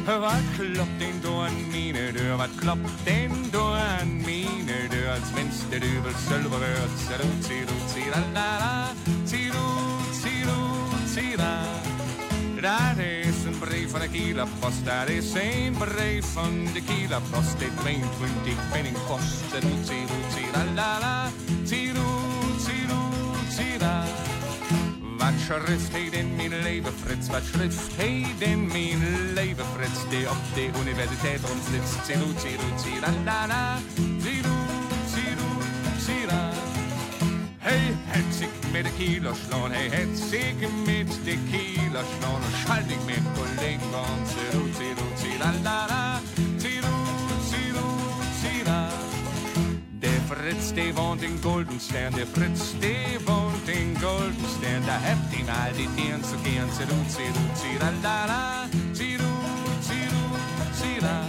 Ein 0.00 0.16
Grosch 0.16 0.40
mit 0.40 0.98
Seding 0.98 1.20
guter, 1.20 1.50
du 1.50 1.50
ein 1.50 1.50
Grosch 1.50 1.50
mit 1.50 1.50
Seding 1.50 1.50
guter, 1.50 1.50
du 1.50 1.50
ein 1.50 1.50
Schmück, 1.50 1.50
sie 1.50 1.50
piep, 1.50 1.50
kabak, 1.50 1.50
do, 1.50 1.50
to, 1.50 1.50
so, 1.50 1.50
du, 1.50 1.50
zi, 1.50 1.50
du, 1.50 1.50
zi, 1.50 1.50
la, 1.50 1.50
la, 1.50 1.50
la, 1.50 1.50
zi, 1.50 1.50
du, 1.50 1.50
zi, 1.50 1.50
du, 1.50 1.50
zi, 1.50 1.50
la. 1.50 1.50
Wat 1.50 1.60
klopt 1.60 1.60
den 1.60 1.60
door 1.60 1.60
aan 1.60 1.68
mine 1.70 2.12
deur, 2.12 2.36
wat 2.36 2.54
klopt 2.56 3.04
den 3.04 3.50
door 3.50 3.76
aan 3.76 4.16
mine 4.24 4.88
deur, 4.88 5.10
als 5.10 5.30
mens 5.34 5.56
de 5.68 5.78
duvel 5.78 6.14
sølver 6.28 6.58
rørt, 6.58 6.96
så 7.06 7.16
du, 7.16 7.28
zi, 7.42 7.64
du, 7.66 7.76
zi, 7.92 8.04
la, 8.10 8.22
la, 8.32 8.48
la, 8.58 8.92
zi, 9.24 9.50
du, 9.50 9.66
zi, 10.22 10.34
du, 10.44 10.58
zi, 11.14 11.36
la. 11.36 11.54
Dat 12.60 12.98
is 12.98 13.44
een 13.44 13.58
brief 13.58 13.90
van 13.90 14.00
de 14.00 14.08
Kielerpost, 14.08 14.84
dat 14.84 15.08
is 15.08 15.32
een 15.34 15.76
brief 15.78 16.24
van 16.32 16.68
de 16.72 16.82
Kielerpost, 16.82 17.58
dit 17.58 17.76
22 17.80 18.54
penning 18.72 18.96
kost, 19.08 19.44
så 19.50 19.60
du, 19.60 19.72
zi, 19.84 19.98
du, 20.06 20.18
zi, 20.34 20.44
la, 20.52 20.64
la, 20.74 20.98
la, 21.00 21.30
Wat 25.30 25.40
schrift 25.40 25.92
heet 25.92 26.12
in 26.12 26.36
mijn 26.36 26.62
leven, 26.62 26.92
Frits? 26.92 27.28
Wat 27.28 27.42
schrift 27.52 27.92
heet 27.96 28.40
in 28.40 28.66
mijn 28.66 29.32
leven, 29.32 29.64
Frits? 29.74 30.08
Die 30.08 30.30
op 30.30 30.36
de 30.54 30.70
universiteit 30.80 31.40
rondflitst. 31.40 32.04
Zilu, 32.06 32.26
zilu, 32.38 32.70
zira, 32.84 33.08
la, 33.24 33.46
la. 33.46 33.78
Zilu, 33.96 34.56
zilu, 35.12 35.50
zira. 35.98 36.50
Hey, 37.58 37.96
het 38.04 38.34
zich 38.38 38.72
met 38.72 38.84
de 38.84 38.90
kilo 38.98 39.32
slaan. 39.46 39.70
Hey, 39.70 39.88
het 39.88 40.18
zich 40.30 40.60
met 40.86 41.18
de 41.24 41.38
kilo 41.50 42.00
slaan. 42.18 42.42
Schalt 42.62 42.90
ik 42.90 43.04
met 43.06 43.24
collega's. 43.34 44.30
Zilu, 44.30 44.72
zilu, 44.78 45.06
zira, 45.16 45.52
la, 45.62 45.86
la. 45.88 45.99
Fritz, 50.50 50.74
der 50.74 50.96
wohnt 50.96 51.22
in 51.22 51.40
Goldenstern, 51.40 52.12
der 52.12 52.26
Fritz, 52.26 52.74
der 52.82 53.24
wohnt 53.24 53.68
in 53.68 53.94
Goldenstern, 54.00 54.82
da 54.84 54.94
habt 54.94 55.32
ihn 55.32 55.48
all 55.48 55.72
die 55.74 55.86
Tieren 55.94 56.24
zu 56.24 56.36
gern, 56.38 56.68
ziru, 56.72 56.98
ziru, 57.06 57.44
zira, 57.54 57.92
la, 58.02 58.26
la, 58.26 58.68
ziru, 58.92 59.30
ziru, 59.80 60.24
zira. 60.72 61.22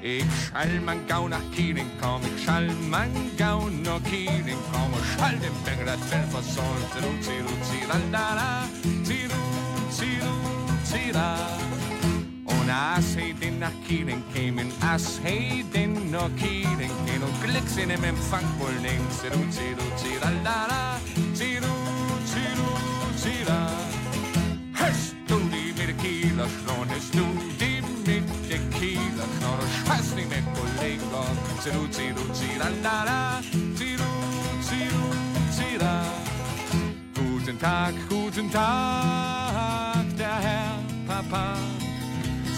Ich 0.00 0.24
schall 0.48 0.80
man 0.80 1.06
Gau 1.06 1.28
nach 1.28 1.42
Kielen 1.54 1.90
komm, 2.00 2.22
ich 2.24 2.42
schall 2.42 2.70
man 2.88 3.10
Gau 3.36 3.68
nach 3.68 4.02
Kielen 4.04 4.58
komm, 4.72 4.90
ich 4.98 5.20
schall 5.20 5.36
den 5.36 5.52
Berger 5.64 5.84
das 5.92 6.00
Fell 6.08 6.26
versohlen, 6.30 6.86
ziru, 6.94 7.12
ziru, 7.20 7.54
zira, 7.68 7.98
la, 8.10 8.34
la, 8.34 8.68
ziru, 9.04 9.40
ziru, 9.90 10.32
zira. 10.84 11.36
Als 12.72 13.14
hij 13.14 13.34
den 13.38 13.58
nach 13.58 13.72
Kielen 13.86 14.24
kämen, 14.32 14.72
als 14.92 15.18
hij 15.22 15.64
den 15.72 16.10
nach 16.10 16.30
Kielen 16.36 16.90
kämen, 17.04 17.22
und 17.22 17.42
Glicks 17.42 17.76
in 17.76 17.88
dem 17.88 18.02
Empfang 18.02 18.44
wohl 18.58 18.72
nehmen, 18.80 19.06
ziru, 19.10 19.44
ziru, 19.50 19.84
la, 20.42 20.98
ziru, 21.34 21.74
ziru, 22.24 22.68
zira. 23.16 23.68
Hast 24.72 25.14
du 25.26 25.38
die 25.52 25.74
mit 25.76 25.88
der 25.88 25.96
Kieler 26.02 26.48
schlagen, 26.48 26.90
hast 26.90 27.14
du 27.14 27.26
die 27.60 27.82
mit 28.06 28.24
der 28.50 28.62
Kieler 28.78 29.26
schlagen, 29.36 29.68
scheiß 29.86 30.14
nicht 30.14 30.30
mit 30.30 30.44
Kollegen, 30.56 31.04
ziru, 31.62 31.86
ziru, 31.90 32.24
la, 32.82 33.40
ziru, 33.76 34.10
ziru, 34.68 35.04
zira. 35.56 36.04
Guten 37.14 37.58
Tag, 37.58 37.94
guten 38.08 38.50
Tag, 38.50 40.06
der 40.16 40.38
Herr 40.40 40.78
Papa. 41.06 41.71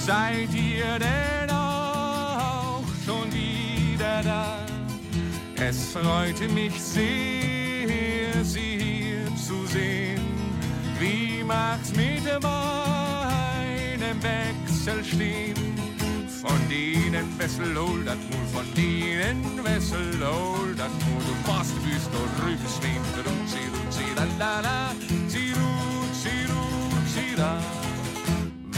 Seid 0.07 0.53
ihr 0.53 0.99
denn 0.99 1.51
auch 1.51 2.85
schon 3.07 3.33
wieder 3.33 4.23
da? 4.23 4.59
Es 5.57 5.93
freute 5.95 6.47
mich 6.51 6.79
sehr, 6.79 8.45
Sie 8.45 8.79
hier 8.79 9.35
zu 9.35 9.65
sehen. 9.67 10.21
Wie 11.01 11.43
macht's 11.43 11.97
mit 11.97 12.23
meinem 12.43 14.23
Wechsel 14.23 15.03
stehen? 15.03 15.75
Von 16.43 16.59
denen 16.69 17.39
Wessel 17.39 17.75
hol 17.75 18.05
dat 18.05 18.19
Mul, 18.31 18.47
von 18.53 18.75
denen 18.75 19.65
Wessel 19.65 20.21
hol 20.21 20.75
dat 20.77 20.93
Mul. 21.07 21.23
Du 21.25 21.51
machst 21.51 21.73
wüst 21.83 22.11
und 22.13 22.47
rübst 22.47 22.77
stehen, 22.77 23.01
rum, 23.25 23.41
sie, 23.47 23.67
rum, 23.73 23.89
sie, 23.89 24.15
la, 24.15 24.27
la, 24.39 24.61
la, 24.61 24.95
sie, 25.29 25.53
rum, 25.53 26.09
sie, 26.13 26.45
rum, 26.53 26.93
sie, 27.07 27.35
da. 27.37 27.84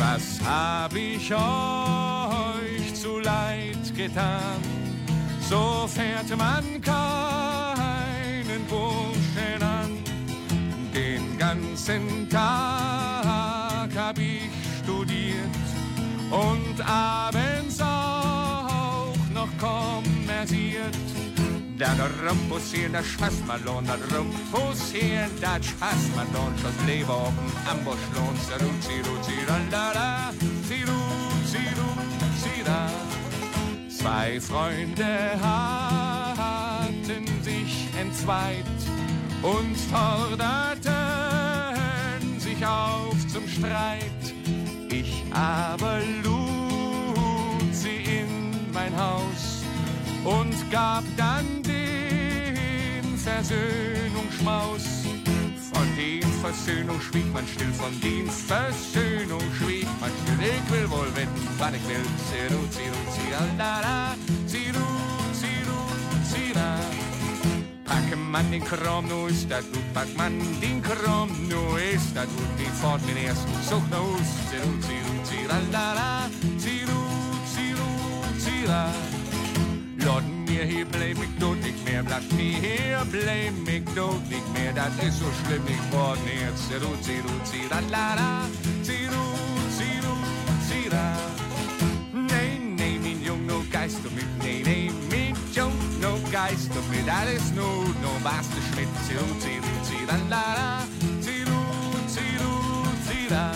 Was 0.08 0.38
hab 0.44 0.94
ich 0.94 1.34
euch 1.34 2.94
zu 2.94 3.18
leid 3.18 3.92
getan? 3.96 4.60
So 5.40 5.88
fährt 5.88 6.30
man 6.38 6.80
keinen 6.80 8.62
Burschen 8.68 9.62
an. 9.62 9.98
Den 10.94 11.36
ganzen 11.38 12.28
Tag 12.28 13.90
hab 13.96 14.16
ich 14.18 14.48
studiert 14.84 15.66
und 16.30 16.88
abends 16.88 17.80
auch 17.80 19.16
noch 19.34 19.50
kommerziert. 19.58 21.05
Da 21.78 21.92
Rumpus 22.26 22.72
hier, 22.72 22.88
da 22.88 23.02
Spaßmalon, 23.02 23.84
da 23.86 23.98
Rumpus 24.16 24.92
hier, 24.92 25.28
da 25.42 25.62
Spaßmalon, 25.62 26.54
das 26.62 26.86
Leben 26.86 27.10
auf 27.10 27.34
dem 27.34 27.52
Amboschlohn, 27.70 28.34
Ziru, 28.46 28.70
Ziru, 28.80 29.20
Zirandara, 29.20 30.32
Ziru, 30.66 31.02
Ziru, 31.44 31.88
Zira. 32.40 32.88
Zwei 33.90 34.40
Freunde 34.40 35.38
hatten 35.42 37.26
sich 37.42 37.88
entzweit 38.00 38.64
und 39.42 39.76
forderten 39.76 40.90
sich 42.40 42.64
auf 42.64 43.16
zum 43.28 43.46
Streit. 43.46 44.34
Ich 44.90 45.24
aber 45.30 45.98
lud 46.24 47.74
sie 47.74 48.02
in 48.20 48.72
mein 48.72 48.96
Haus 48.96 49.62
und 50.24 50.70
gab 50.70 51.04
dann 51.18 51.55
Versöhnungsschmaus. 53.26 54.84
Von 55.72 55.96
den 55.96 56.22
Versöhnung 56.40 57.00
schwieg 57.00 57.26
man 57.32 57.44
still, 57.48 57.72
von 57.72 58.00
den 58.00 58.30
Versöhnung 58.30 59.42
schwieg 59.58 59.88
man 60.00 60.12
still. 60.22 60.38
Ich 60.46 60.72
will 60.72 60.88
wohl 60.88 61.10
wetten, 61.16 61.48
wann 61.58 61.74
ich 61.74 61.82
will. 61.88 62.06
Ziru, 62.30 62.60
ziru, 62.70 63.00
zirandara, 63.14 64.14
ziru, 64.46 64.86
ziru, 65.40 65.80
zira. 66.30 66.78
Packe 67.84 68.14
man 68.14 68.48
den 68.52 68.64
Kram, 68.64 69.08
nu 69.08 69.26
ist 69.26 69.50
das 69.50 69.64
gut. 69.72 69.92
Pack 69.92 70.16
man 70.16 70.38
den 70.60 70.80
Kram, 70.80 71.28
nu 71.48 71.76
ist 71.94 72.14
das 72.14 72.26
gut. 72.26 72.52
Die 72.60 72.70
fort 72.80 73.00
den 73.08 73.16
ersten 73.16 73.54
Zug 73.68 73.82
nach 73.90 73.98
Hus. 73.98 74.30
Ziru, 74.50 74.70
ziru, 74.86 75.12
zirandara, 75.24 76.30
ziru, 76.58 77.02
ziru, 77.52 77.90
zira. 78.38 79.15
Mir 80.56 80.64
hier 80.64 80.86
bleib 80.86 81.18
ich 81.22 81.38
tot 81.38 81.60
nicht 81.62 81.84
mehr, 81.84 82.02
bleibt 82.02 82.32
mir 82.32 82.56
hier 82.56 83.02
bleib 83.10 83.68
ich 83.68 83.84
tot 83.94 84.22
nicht 84.30 84.52
mehr. 84.54 84.72
Das 84.72 84.92
ist 85.06 85.18
so 85.18 85.26
schlimm 85.44 85.62
nicht 85.64 85.92
worden 85.92 86.22
jetzt. 86.24 86.68
Ziru, 86.68 86.96
ziru, 87.02 87.34
zirandara, 87.44 88.48
ziru, 88.82 89.24
ziru, 89.76 90.14
zira. 90.66 91.12
Nee, 92.14 92.58
nee, 92.74 92.98
mein 93.02 93.22
Jung, 93.22 93.44
no 93.44 93.62
Geist 93.70 93.98
du 94.02 94.08
mit. 94.12 94.24
Nee, 94.42 94.62
nee, 94.64 94.90
mein 95.10 95.36
Jung, 95.52 95.76
no 96.00 96.18
Geist 96.32 96.70
du 96.74 96.80
mit. 96.90 97.06
Alles 97.06 97.52
nur, 97.54 97.84
no 98.00 98.12
was 98.22 98.48
du 98.48 98.60
Schmidt. 98.72 98.88
Ziru, 99.06 99.28
ziru, 99.42 99.72
zirandara, 99.84 100.84
ziru, 101.20 101.60
ziru, 102.08 102.54
zira. 103.06 103.52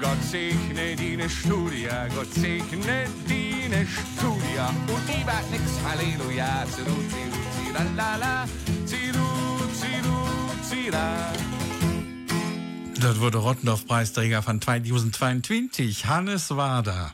Gott 0.00 0.22
segne 0.28 0.96
deine 0.96 1.30
Studia, 1.30 2.08
Gott 2.16 2.34
segne 2.34 3.06
deine 3.64 3.86
Studia. 3.86 4.68
Und 4.68 5.08
die 5.08 5.26
war 5.26 5.42
nix, 5.50 5.62
Halleluja. 5.84 6.64
Ziru, 6.70 6.94
ziru, 7.08 7.66
zirandala, 7.66 8.46
ziru, 8.84 9.26
ziru, 9.72 10.18
zira. 10.68 11.32
Das 13.00 13.20
wurde 13.20 13.38
Rottendorf-Preisträger 13.38 14.42
von 14.42 14.60
2022, 14.60 16.06
Hannes 16.06 16.50
Wader. 16.50 17.12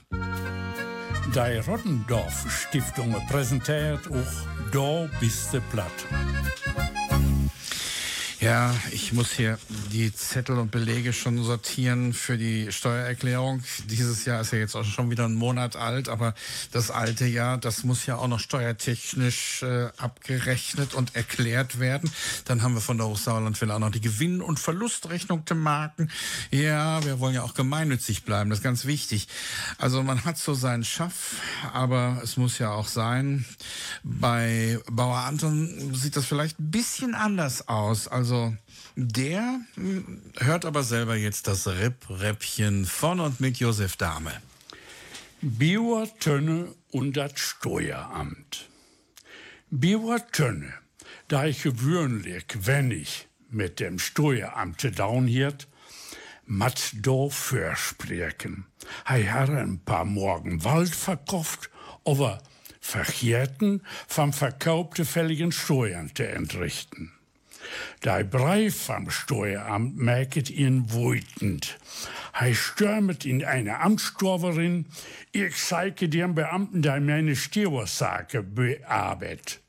Die 1.35 1.59
Rottendorf 1.59 2.47
Stiftung 2.51 3.15
präsentiert 3.29 4.01
auch 4.09 4.73
Da 4.73 5.09
bist 5.21 5.53
du 5.53 5.61
platt. 5.73 5.87
Ja, 8.41 8.75
ich 8.91 9.13
muss 9.13 9.33
hier 9.33 9.59
die 9.91 10.15
Zettel 10.15 10.59
und 10.59 10.71
Belege 10.71 11.13
schon 11.13 11.43
sortieren 11.43 12.13
für 12.13 12.39
die 12.39 12.73
Steuererklärung. 12.73 13.63
Dieses 13.87 14.25
Jahr 14.25 14.41
ist 14.41 14.53
ja 14.53 14.59
jetzt 14.59 14.75
auch 14.75 14.85
schon 14.85 15.11
wieder 15.11 15.25
ein 15.27 15.35
Monat 15.35 15.77
alt, 15.77 16.09
aber 16.09 16.35
das 16.73 16.91
alte 16.91 17.27
Jahr, 17.27 17.59
das 17.59 17.85
muss 17.85 18.07
ja 18.07 18.17
auch 18.17 18.29
noch 18.29 18.41
steuertechnisch 18.41 19.63
äh, 19.63 19.89
abgerechnet 19.97 20.95
und 20.95 21.15
erklärt 21.17 21.81
werden. 21.81 22.11
Dann 22.45 22.63
haben 22.63 22.75
wir 22.75 22.81
von 22.81 22.99
der 22.99 23.09
Hochsauerlandwelle 23.09 23.75
auch 23.75 23.79
noch 23.81 23.91
die 23.91 24.01
Gewinn- 24.01 24.41
und 24.41 24.59
Verlustrechnung 24.61 25.45
der 25.45 25.57
Marken. 25.57 26.11
Ja, 26.51 27.05
wir 27.05 27.21
wollen 27.21 27.35
ja 27.35 27.43
auch 27.43 27.55
gemeinnützig 27.55 28.25
bleiben, 28.25 28.51
das 28.51 28.61
ist 28.61 28.63
ganz 28.63 28.85
wichtig. 28.85 29.29
Also 29.79 30.03
man 30.03 30.25
hat 30.25 30.39
so 30.39 30.55
seinen 30.55 30.85
Schaff, 30.85 31.37
aber 31.73 32.21
es 32.23 32.37
muss 32.37 32.59
ja 32.59 32.71
auch 32.71 32.89
sein. 32.89 33.45
Bei 34.05 34.79
Bauer 34.91 35.19
Anton 35.19 35.95
sieht 35.95 36.17
das 36.17 36.27
vielleicht 36.27 36.61
ein 36.61 36.71
bisschen 36.71 37.15
anders 37.15 37.69
aus. 37.69 38.09
Also 38.09 38.55
der 39.09 39.61
hm, 39.75 40.23
hört 40.39 40.65
aber 40.65 40.83
selber 40.83 41.17
jetzt 41.17 41.47
das 41.47 41.67
Ripp-Räppchen 41.67 42.85
von 42.85 43.21
und 43.21 43.41
mit 43.41 43.59
Josef 43.59 43.97
Dahme. 43.97 44.33
Bier 45.41 46.09
Tönne 46.19 46.75
und 46.91 47.17
das 47.17 47.33
Steueramt. 47.37 48.69
Bier 49.71 50.19
Tönne, 50.33 50.73
da 51.29 51.47
ich 51.47 51.63
gewöhnlich, 51.63 52.45
wenn 52.61 52.91
ich 52.91 53.27
mit 53.49 53.81
dem 53.81 53.99
Steueramt 53.99 54.99
downhiert, 54.99 55.67
mat 56.47 56.93
do 56.95 57.31
versprechen. 57.31 58.67
Hei 59.09 59.25
hat 59.25 59.51
ein 59.51 59.81
paar 59.81 60.05
Morgen 60.05 60.65
Wald 60.65 60.95
verkauft, 60.95 61.71
aber 62.05 62.43
verkehrten 62.81 63.83
vom 64.09 64.33
verkaufte 64.33 65.05
fälligen 65.05 65.53
Steuern 65.53 66.11
zu 66.15 66.27
entrichten. 66.27 67.13
Der 68.05 68.25
Brief 68.25 68.85
vom 68.87 69.11
Steueramt 69.11 69.97
merket 69.97 70.51
ihn 70.51 70.93
wütend. 70.93 71.79
Er 72.33 72.55
stürmet 72.55 73.25
in 73.25 73.45
eine 73.45 73.81
Amtstorverin. 73.81 74.87
Ich 75.33 75.57
zeige 75.57 76.09
dem 76.09 76.35
Beamten, 76.35 76.83
der 76.83 77.01
meine 77.01 77.37
Steuersake 77.37 78.43
bearbeitet. 78.43 79.61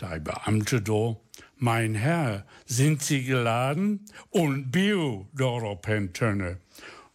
Der 0.00 0.18
Beamte 0.18 0.80
do, 0.80 1.20
mein 1.56 1.94
Herr, 1.94 2.46
sind 2.64 3.02
Sie 3.02 3.22
geladen? 3.24 4.06
Und 4.30 4.72
Bio 4.72 5.28
darauf 5.34 5.80
tönne. 6.12 6.58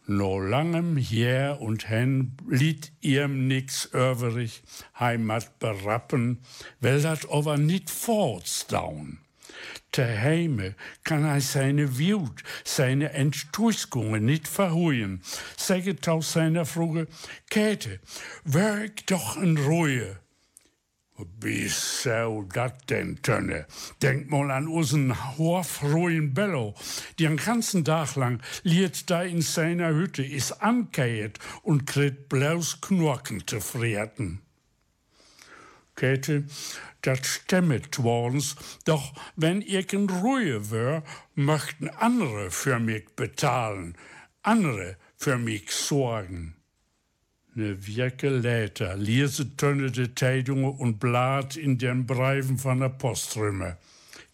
No 0.07 0.39
langem 0.39 0.97
her 0.97 1.59
und 1.61 1.89
hen 1.89 2.35
blieb 2.35 2.85
ihm 3.01 3.47
nix 3.47 3.85
übrig, 3.85 4.61
Heimat 4.99 5.57
berappen, 5.57 6.41
will 6.79 7.01
dat 7.01 7.27
aber 7.31 7.57
nit 7.57 7.89
fortdaun. 7.89 9.24
Daheim 9.91 10.75
kann 11.03 11.23
er 11.23 11.41
seine 11.41 11.97
Wut, 11.97 12.43
seine 12.63 13.11
Enttäuschungen 13.13 14.25
nicht 14.25 14.47
verholen. 14.47 15.21
Sagt 15.57 16.07
aus 16.07 16.33
seiner 16.33 16.65
Frage, 16.65 17.07
Käthe, 17.49 17.99
werk 18.43 19.07
doch 19.07 19.37
in 19.37 19.57
Ruhe. 19.57 20.19
Wie 21.39 21.69
soll 21.69 22.47
denn 22.89 23.21
tönne? 23.21 23.67
Denk 24.01 24.29
mal 24.29 24.51
an 24.51 24.67
unseren 24.67 25.37
horfrohen 25.37 26.33
Bello. 26.33 26.75
Den 27.19 27.37
ganzen 27.37 27.85
Tag 27.85 28.15
lang 28.15 28.41
liert 28.63 29.09
da 29.09 29.23
in 29.23 29.41
seiner 29.41 29.93
Hütte, 29.93 30.23
is 30.23 30.51
ankeiert 30.51 31.39
und 31.63 31.85
kriegt 31.85 32.27
bloß 32.27 32.81
Knorken 32.81 33.47
zu 33.47 33.61
frieren. 33.61 34.44
Käthe, 35.95 36.45
dat 37.01 37.25
stemmet 37.25 37.97
worens, 38.03 38.55
doch 38.83 39.13
wenn 39.35 39.61
ich 39.61 39.93
in 39.93 40.09
Ruhe 40.09 40.71
wär, 40.71 41.03
möchten 41.35 41.89
andere 41.89 42.51
für 42.51 42.79
mich 42.79 43.05
bezahlen, 43.15 43.95
andere 44.41 44.97
für 45.15 45.37
mich 45.37 45.71
sorgen. 45.71 46.55
Ne 47.53 47.77
Wirke 47.87 48.29
later 48.29 48.97
lese 48.97 49.55
Tönne 49.55 49.89
de 49.89 50.09
Teidungen 50.09 50.75
und 50.77 50.99
Blatt 50.99 51.55
in 51.55 51.77
den 51.77 52.05
Briefen 52.05 52.57
von 52.57 52.81
der 52.81 52.89
Poströme. 52.89 53.77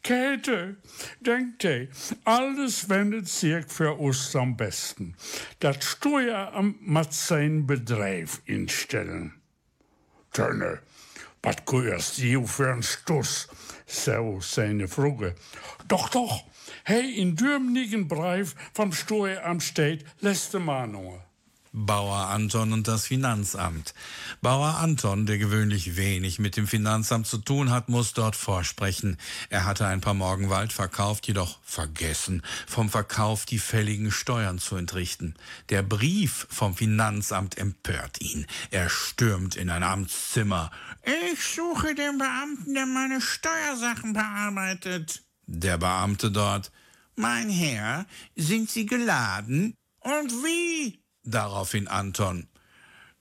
Käthe, 0.01 0.78
denkt 1.20 1.64
ihr, 1.64 1.88
alles 2.24 2.89
wendet 2.89 3.28
sich 3.28 3.64
für 3.68 3.93
uns 3.93 4.36
am 4.36 4.57
besten. 4.57 5.16
Das 5.59 5.86
Steueramt 5.86 6.82
muss 6.82 7.28
sein 7.28 7.68
Bedrijf 7.68 8.41
instellen. 8.45 9.34
Tönne, 10.34 10.80
was 11.44 11.66
gehörst 11.66 12.20
du 12.20 12.46
für 12.46 12.74
ein 12.74 12.84
Stuss? 12.84 13.48
So 13.86 14.39
seine 14.42 14.88
Frage. 14.88 15.36
Doch, 15.88 16.10
doch, 16.10 16.44
hey, 16.84 17.20
in 17.20 17.36
dürmnigen 17.36 18.08
Brief 18.08 18.56
vom 18.74 18.94
Steueramt 18.94 19.64
steht, 19.64 20.06
letzte 20.20 20.60
Mahnung. 20.60 21.22
Bauer 21.74 22.28
Anton 22.28 22.74
und 22.74 22.89
das 22.89 23.06
Finanzamt. 23.08 23.94
Bauer 24.42 24.80
Anton, 24.80 25.26
der 25.26 25.38
gewöhnlich 25.38 25.96
wenig 25.96 26.38
mit 26.38 26.58
dem 26.58 26.68
Finanzamt 26.68 27.28
zu 27.28 27.38
tun 27.38 27.72
hat, 27.72 27.88
muss 27.88 28.12
dort 28.12 28.36
vorsprechen. 28.36 29.18
Er 29.50 29.64
hatte 29.64 29.88
ein 29.88 30.02
paar 30.02 30.14
Morgen 30.14 30.50
Wald 30.50 30.74
verkauft, 30.74 31.28
jedoch 31.28 31.60
vergessen, 31.64 32.42
vom 32.68 32.89
Verkauf 32.89 33.46
die 33.46 33.58
fälligen 33.58 34.12
Steuern 34.12 34.60
zu 34.60 34.76
entrichten. 34.76 35.36
Der 35.70 35.82
Brief 35.82 36.46
vom 36.50 36.76
Finanzamt 36.76 37.58
empört 37.58 38.20
ihn. 38.20 38.48
Er 38.72 38.89
stürmt 38.89 39.56
in 39.56 39.70
ein 39.70 39.84
Amtszimmer. 39.84 40.72
Ich 41.04 41.43
suche 41.43 41.95
den 41.95 42.18
Beamten, 42.18 42.74
der 42.74 42.86
meine 42.86 43.22
Steuersachen 43.22 44.14
bearbeitet. 44.14 45.24
Der 45.47 45.78
Beamte 45.78 46.32
dort. 46.32 46.72
Mein 47.16 47.49
Herr, 47.49 48.06
sind 48.36 48.70
Sie 48.70 48.86
geladen? 48.86 49.76
Und 49.99 50.32
wie? 50.43 51.04
Daraufhin 51.24 51.88
Anton. 51.88 52.47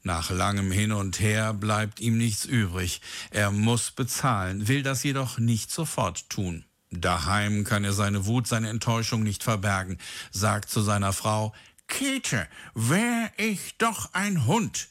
Nach 0.03 0.31
langem 0.31 0.73
Hin 0.73 0.93
und 0.93 1.21
Her 1.21 1.53
bleibt 1.53 2.01
ihm 2.01 2.17
nichts 2.17 2.45
übrig. 2.45 3.01
Er 3.31 3.51
muss 3.51 3.91
bezahlen, 3.91 4.69
will 4.69 4.83
das 4.83 5.03
jedoch 5.03 5.39
nicht 5.39 5.71
sofort 5.71 6.31
tun. 6.31 6.65
Daheim 6.91 7.65
kann 7.65 7.85
er 7.85 7.93
seine 7.93 8.27
Wut, 8.27 8.47
seine 8.47 8.69
Enttäuschung 8.69 9.23
nicht 9.23 9.43
verbergen, 9.43 9.99
sagt 10.31 10.71
zu 10.71 10.81
seiner 10.81 11.13
Frau, 11.13 11.55
Käthe, 11.87 12.49
wär 12.75 13.31
ich 13.37 13.77
doch 13.79 14.15
ein 14.15 14.47
Hund. 14.47 14.89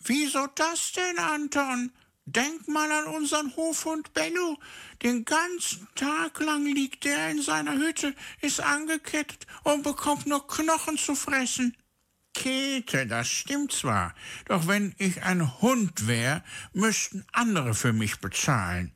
Wieso 0.00 0.46
das 0.54 0.92
denn, 0.92 1.18
Anton? 1.18 1.92
Denk 2.26 2.68
mal 2.68 2.90
an 2.92 3.06
unseren 3.06 3.54
Hofhund 3.56 4.12
Bello. 4.12 4.58
Den 5.02 5.24
ganzen 5.24 5.88
Tag 5.94 6.38
lang 6.40 6.64
liegt 6.64 7.06
er 7.06 7.30
in 7.30 7.42
seiner 7.42 7.74
Hütte, 7.74 8.14
ist 8.40 8.60
angekettet 8.60 9.46
und 9.64 9.82
bekommt 9.82 10.26
nur 10.26 10.46
Knochen 10.46 10.96
zu 10.96 11.14
fressen. 11.14 11.76
Käthe, 12.34 13.06
das 13.06 13.28
stimmt 13.28 13.72
zwar, 13.72 14.14
doch 14.46 14.68
wenn 14.68 14.94
ich 14.98 15.22
ein 15.22 15.60
Hund 15.60 16.06
wäre, 16.06 16.44
müssten 16.72 17.26
andere 17.32 17.74
für 17.74 17.92
mich 17.92 18.20
bezahlen. 18.20 18.92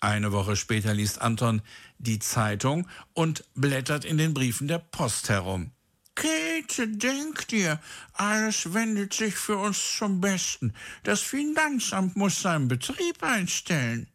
Eine 0.00 0.32
Woche 0.32 0.56
später 0.56 0.94
liest 0.94 1.20
Anton 1.20 1.60
die 1.98 2.20
Zeitung 2.20 2.88
und 3.12 3.44
blättert 3.54 4.04
in 4.04 4.16
den 4.16 4.32
Briefen 4.32 4.68
der 4.68 4.78
Post 4.78 5.28
herum. 5.28 5.72
Käthe, 6.18 6.88
denk 6.88 7.46
dir, 7.46 7.80
alles 8.12 8.74
wendet 8.74 9.14
sich 9.14 9.36
für 9.36 9.56
uns 9.56 9.96
zum 9.96 10.20
Besten. 10.20 10.74
Das 11.04 11.20
Finanzamt 11.20 12.16
muss 12.16 12.42
seinen 12.42 12.66
Betrieb 12.66 13.22
einstellen. 13.22 14.08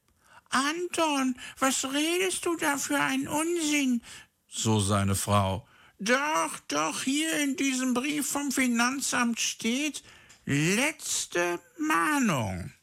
Anton, 0.49 1.35
was 1.59 1.85
redest 1.85 2.45
du 2.45 2.57
da 2.57 2.77
für 2.77 2.99
einen 2.99 3.29
Unsinn? 3.29 4.01
So 4.49 4.81
seine 4.81 5.15
Frau. 5.15 5.65
Doch, 5.97 6.59
doch, 6.67 7.03
hier 7.03 7.39
in 7.39 7.55
diesem 7.55 7.93
Brief 7.93 8.27
vom 8.29 8.51
Finanzamt 8.51 9.39
steht 9.39 10.03
letzte 10.45 11.61
Mahnung. 11.77 12.73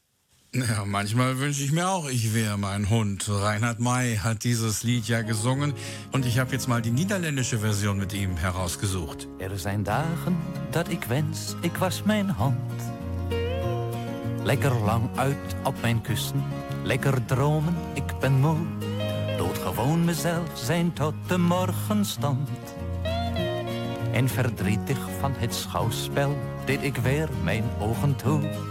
Ja, 0.53 0.83
manchmal 0.85 1.39
wünsche 1.39 1.63
ich 1.63 1.71
mir 1.71 1.87
auch, 1.87 2.09
ich 2.09 2.33
wäre 2.33 2.57
mein 2.57 2.89
Hund. 2.89 3.29
Reinhard 3.29 3.79
May 3.79 4.17
hat 4.17 4.43
dieses 4.43 4.83
Lied 4.83 5.07
ja 5.07 5.21
gesungen 5.21 5.73
und 6.11 6.25
ich 6.25 6.39
habe 6.39 6.51
jetzt 6.51 6.67
mal 6.67 6.81
die 6.81 6.91
niederländische 6.91 7.59
Version 7.59 7.97
mit 7.97 8.11
ihm 8.11 8.35
herausgesucht. 8.35 9.29
Er 9.39 9.57
zijn 9.59 9.83
dagen 9.83 10.37
dat 10.71 10.89
ik 10.89 11.03
wens, 11.03 11.55
ik 11.61 11.77
was 11.77 12.03
mijn 12.03 12.29
hand. 12.29 12.81
Lekker 14.43 14.73
lang 14.73 15.09
uit 15.15 15.55
op 15.63 15.81
mijn 15.81 16.01
kussen, 16.01 16.43
lekker 16.83 17.25
dromen, 17.25 17.75
ik 17.93 18.19
ben 18.19 18.33
moe. 18.33 18.57
Doodgewoon 19.37 20.05
mezelf 20.05 20.49
zijn 20.53 20.93
tot 20.93 21.13
de 21.27 21.37
morgenstand. 21.37 22.49
En 24.13 24.29
verdrietig 24.29 24.99
van 25.19 25.33
het 25.37 25.55
schouwspel 25.55 26.37
deed 26.65 26.83
ik 26.83 26.95
weer 26.95 27.29
mijn 27.43 27.63
ogen 27.79 28.15
toe. 28.15 28.70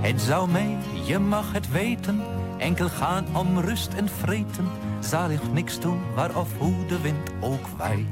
Het 0.00 0.20
zou 0.20 0.50
mij, 0.50 0.76
je 1.04 1.18
mag 1.18 1.52
het 1.52 1.70
weten, 1.70 2.20
enkel 2.58 2.88
gaan 2.88 3.36
om 3.36 3.58
rust 3.58 3.92
en 3.94 4.08
vreten. 4.08 4.68
Zal 5.00 5.30
ik 5.30 5.52
niks 5.52 5.80
doen 5.80 6.00
waar 6.14 6.36
of 6.36 6.48
hoe 6.58 6.86
de 6.86 7.00
wind 7.00 7.30
ook 7.40 7.66
waait. 7.76 8.06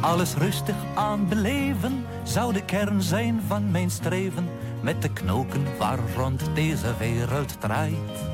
Alles 0.00 0.34
rustig 0.34 0.76
aan 0.94 1.28
beleven 1.28 2.04
zou 2.22 2.52
de 2.52 2.64
kern 2.64 3.02
zijn 3.02 3.40
van 3.46 3.70
mijn 3.70 3.90
streven. 3.90 4.48
Met 4.82 5.02
de 5.02 5.12
knoken 5.12 5.64
waar 5.78 5.98
rond 6.16 6.42
deze 6.54 6.96
wereld 6.98 7.60
draait. 7.60 8.24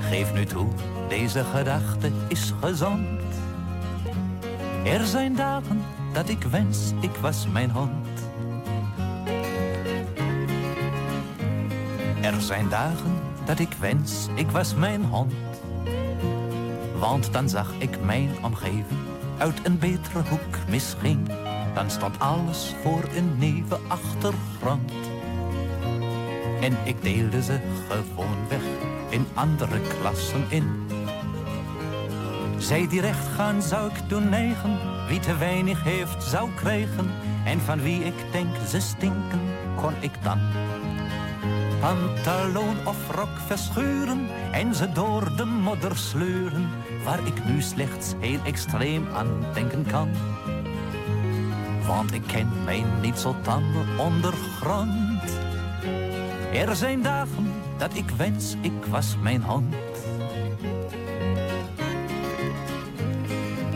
Geef 0.00 0.34
nu 0.34 0.44
toe, 0.44 0.68
deze 1.08 1.44
gedachte 1.44 2.10
is 2.28 2.52
gezond. 2.60 3.20
Er 4.84 5.06
zijn 5.06 5.34
dagen 5.34 5.82
dat 6.12 6.28
ik 6.28 6.42
wens, 6.42 6.92
ik 7.00 7.14
was 7.20 7.46
mijn 7.52 7.70
hond. 7.70 8.05
Er 12.26 12.40
zijn 12.40 12.68
dagen 12.68 13.20
dat 13.44 13.58
ik 13.58 13.72
wens, 13.80 14.26
ik 14.34 14.50
was 14.50 14.74
mijn 14.74 15.04
hond. 15.04 15.32
Want 16.98 17.32
dan 17.32 17.48
zag 17.48 17.72
ik 17.78 18.00
mijn 18.04 18.30
omgeving 18.42 19.00
uit 19.38 19.60
een 19.62 19.78
betere 19.78 20.22
hoek 20.28 20.68
misschien. 20.68 21.28
Dan 21.74 21.90
stond 21.90 22.18
alles 22.18 22.74
voor 22.82 23.04
een 23.14 23.38
nieuwe 23.38 23.78
achtergrond. 23.88 24.92
En 26.60 26.76
ik 26.84 27.02
deelde 27.02 27.42
ze 27.42 27.60
gewoon 27.88 28.48
weg 28.48 28.64
in 29.08 29.26
andere 29.34 29.80
klassen 29.80 30.44
in. 30.48 30.86
Zij 32.58 32.88
die 32.88 33.00
recht 33.00 33.26
gaan 33.26 33.62
zou 33.62 33.90
ik 33.90 34.08
doen 34.08 34.28
negen. 34.28 34.78
Wie 35.08 35.20
te 35.20 35.36
weinig 35.36 35.82
heeft 35.82 36.22
zou 36.22 36.50
krijgen. 36.54 37.10
En 37.44 37.60
van 37.60 37.80
wie 37.82 38.04
ik 38.04 38.32
denk 38.32 38.56
ze 38.68 38.80
stinken, 38.80 39.40
kon 39.76 39.92
ik 40.00 40.22
dan 40.22 40.38
pantalon 41.86 42.76
of 42.84 43.10
rok 43.10 43.38
verscheuren 43.46 44.28
en 44.52 44.74
ze 44.74 44.92
door 44.92 45.36
de 45.36 45.44
modder 45.44 45.96
sleuren, 45.96 46.68
waar 47.04 47.26
ik 47.26 47.44
nu 47.44 47.62
slechts 47.62 48.14
heel 48.18 48.38
extreem 48.44 49.06
aan 49.14 49.44
denken 49.54 49.86
kan. 49.86 50.08
Want 51.86 52.12
ik 52.12 52.22
ken 52.26 52.48
mij 52.64 52.84
niet 53.02 53.18
zo 53.18 53.34
tanden 53.42 53.98
ondergrond. 53.98 55.22
Er 56.52 56.76
zijn 56.76 57.02
dagen 57.02 57.52
dat 57.78 57.94
ik 57.94 58.10
wens 58.16 58.54
ik 58.60 58.84
was 58.90 59.16
mijn 59.22 59.42
hond. 59.42 59.74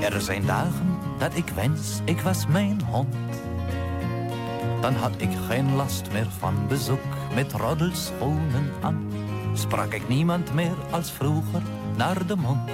Er 0.00 0.20
zijn 0.20 0.46
dagen 0.46 0.98
dat 1.18 1.34
ik 1.34 1.48
wens 1.48 2.00
ik 2.04 2.20
was 2.20 2.46
mijn 2.46 2.80
hond. 2.82 3.14
Dan 4.80 4.94
had 4.94 5.12
ik 5.16 5.30
geen 5.48 5.74
last 5.74 6.12
meer 6.12 6.30
van 6.38 6.66
bezoek 6.68 7.19
met 7.34 7.52
roddelschoenen 7.52 8.72
aan. 8.80 9.08
Sprak 9.52 9.92
ik 9.92 10.08
niemand 10.08 10.54
meer 10.54 10.76
als 10.90 11.10
vroeger 11.10 11.62
naar 11.96 12.26
de 12.26 12.36
mond. 12.36 12.70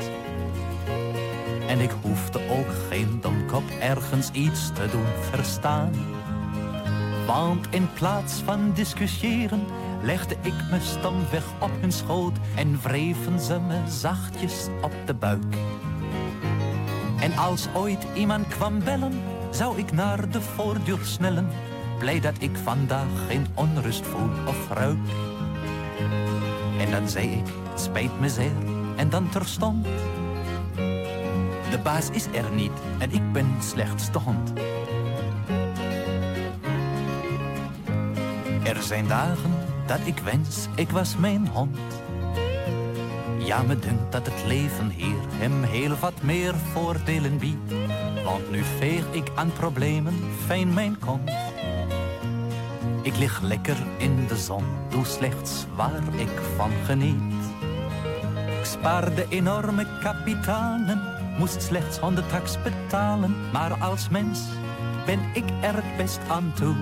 En 1.68 1.80
ik 1.80 1.90
hoefde 2.02 2.40
ook 2.48 2.72
geen 2.88 3.18
domkop 3.20 3.62
ergens 3.80 4.30
iets 4.30 4.72
te 4.72 4.88
doen 4.90 5.06
verstaan. 5.30 5.90
Want 7.26 7.66
in 7.70 7.88
plaats 7.92 8.34
van 8.34 8.72
discussiëren 8.74 9.64
legde 10.02 10.36
ik 10.40 10.54
me 10.70 10.80
stomweg 10.80 11.44
op 11.60 11.70
hun 11.80 11.92
schoot 11.92 12.36
en 12.56 12.80
wreven 12.82 13.40
ze 13.40 13.60
me 13.60 13.80
zachtjes 13.88 14.68
op 14.82 14.92
de 15.06 15.14
buik. 15.14 15.54
En 17.20 17.36
als 17.36 17.68
ooit 17.74 18.06
iemand 18.14 18.48
kwam 18.48 18.84
bellen, 18.84 19.22
zou 19.50 19.78
ik 19.78 19.92
naar 19.92 20.30
de 20.30 20.40
voordeur 20.40 20.98
snellen 21.02 21.48
blij 21.98 22.20
dat 22.20 22.34
ik 22.38 22.56
vandaag 22.62 23.26
geen 23.28 23.46
onrust 23.54 24.06
voel 24.06 24.30
of 24.46 24.70
ruik. 24.70 24.98
En 26.78 26.90
dan 26.90 27.08
zei 27.08 27.30
ik, 27.30 27.44
het 27.70 27.80
spijt 27.80 28.20
me 28.20 28.28
zeer, 28.28 28.52
en 28.96 29.10
dan 29.10 29.28
terstond. 29.28 29.86
De 31.70 31.78
baas 31.82 32.10
is 32.10 32.26
er 32.26 32.50
niet 32.54 32.72
en 32.98 33.12
ik 33.12 33.32
ben 33.32 33.54
slechts 33.60 34.12
de 34.12 34.18
hond. 34.18 34.52
Er 38.62 38.82
zijn 38.82 39.08
dagen 39.08 39.54
dat 39.86 40.00
ik 40.04 40.18
wens, 40.18 40.66
ik 40.74 40.90
was 40.90 41.16
mijn 41.16 41.48
hond. 41.48 41.78
Ja, 43.38 43.62
me 43.62 43.78
dunkt 43.78 44.12
dat 44.12 44.26
het 44.26 44.44
leven 44.46 44.90
hier 44.90 45.20
hem 45.30 45.62
heel 45.62 45.96
wat 46.00 46.22
meer 46.22 46.54
voordelen 46.54 47.38
biedt. 47.38 47.72
Want 48.24 48.50
nu 48.50 48.62
veeg 48.78 49.04
ik 49.10 49.30
aan 49.34 49.52
problemen 49.52 50.14
fijn 50.46 50.74
mijn 50.74 50.98
kont. 50.98 51.45
Ik 53.06 53.16
lig 53.16 53.40
lekker 53.40 53.76
in 53.98 54.26
de 54.26 54.36
zon, 54.36 54.64
doe 54.88 55.04
slechts 55.04 55.66
waar 55.74 56.02
ik 56.16 56.40
van 56.56 56.70
geniet. 56.84 57.32
Ik 58.58 58.64
spaarde 58.64 59.26
enorme 59.28 59.86
kapitalen, 60.00 61.00
moest 61.38 61.62
slechts 61.62 61.98
100 61.98 62.28
tax 62.28 62.62
betalen. 62.62 63.34
Maar 63.52 63.72
als 63.72 64.08
mens 64.08 64.40
ben 65.04 65.20
ik 65.32 65.44
er 65.60 65.74
het 65.74 65.96
best 65.96 66.18
aan 66.28 66.52
toe. 66.54 66.74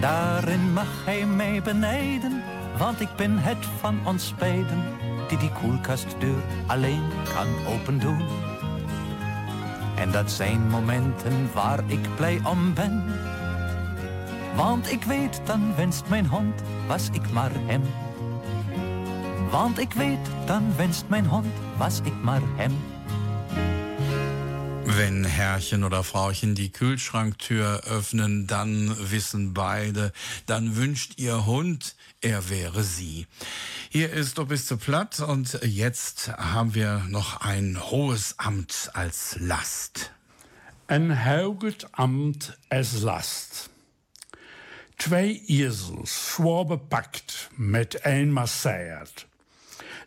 Daarin 0.00 0.72
mag 0.72 1.04
hij 1.04 1.26
mij 1.26 1.62
benijden, 1.62 2.42
want 2.78 3.00
ik 3.00 3.16
ben 3.16 3.38
het 3.38 3.66
van 3.80 4.06
ons 4.06 4.34
beiden 4.34 4.84
die 5.28 5.38
die 5.38 5.52
koelkastdeur 5.52 6.42
alleen 6.66 7.08
kan 7.34 7.72
opendoen. 7.74 8.22
En 9.96 10.10
dat 10.10 10.30
zijn 10.30 10.68
momenten 10.68 11.52
waar 11.54 11.80
ik 11.86 12.14
blij 12.16 12.40
om 12.44 12.74
ben. 12.74 13.04
Want 14.54 14.92
ik 14.92 15.02
weet, 15.02 15.40
dan 15.44 15.76
wenst 15.76 16.08
mijn 16.08 16.26
hond, 16.26 16.62
was 16.86 17.08
ik 17.12 17.30
maar 17.30 17.50
hem. 17.54 17.82
Want 19.50 19.78
ik 19.78 19.92
weet, 19.92 20.30
dan 20.46 20.76
wenst 20.76 21.04
mijn 21.08 21.26
hond, 21.26 21.46
was 21.76 22.00
ik 22.00 22.22
maar 22.22 22.42
hem. 22.56 22.78
Wenn 24.84 25.24
Herrchen 25.24 25.84
oder 25.84 26.04
Frauchen 26.04 26.54
die 26.54 26.70
Kühlschranktür 26.70 27.80
öffnen, 27.86 28.46
dann 28.46 28.94
wissen 29.10 29.54
beide, 29.54 30.12
dann 30.46 30.76
wünscht 30.76 31.18
ihr 31.18 31.46
Hund, 31.46 31.94
er 32.20 32.50
wäre 32.50 32.84
sie. 32.84 33.26
Hier 33.88 34.12
ist 34.12 34.38
Obiste 34.38 34.76
Platt 34.76 35.20
und 35.20 35.58
jetzt 35.62 36.28
haben 36.36 36.74
wir 36.74 37.06
noch 37.08 37.40
ein 37.40 37.78
hohes 37.90 38.34
Amt 38.38 38.90
als 38.92 39.36
Last. 39.40 40.12
Ein 40.88 41.24
hoges 41.24 41.86
Amt 41.92 42.58
als 42.68 43.00
Last. 43.00 43.71
Twee 45.02 45.42
Esels, 45.46 46.34
zwaar 46.34 46.64
bepakt, 46.64 47.50
met 47.54 47.98
een 48.02 48.32
masseiert. 48.32 49.26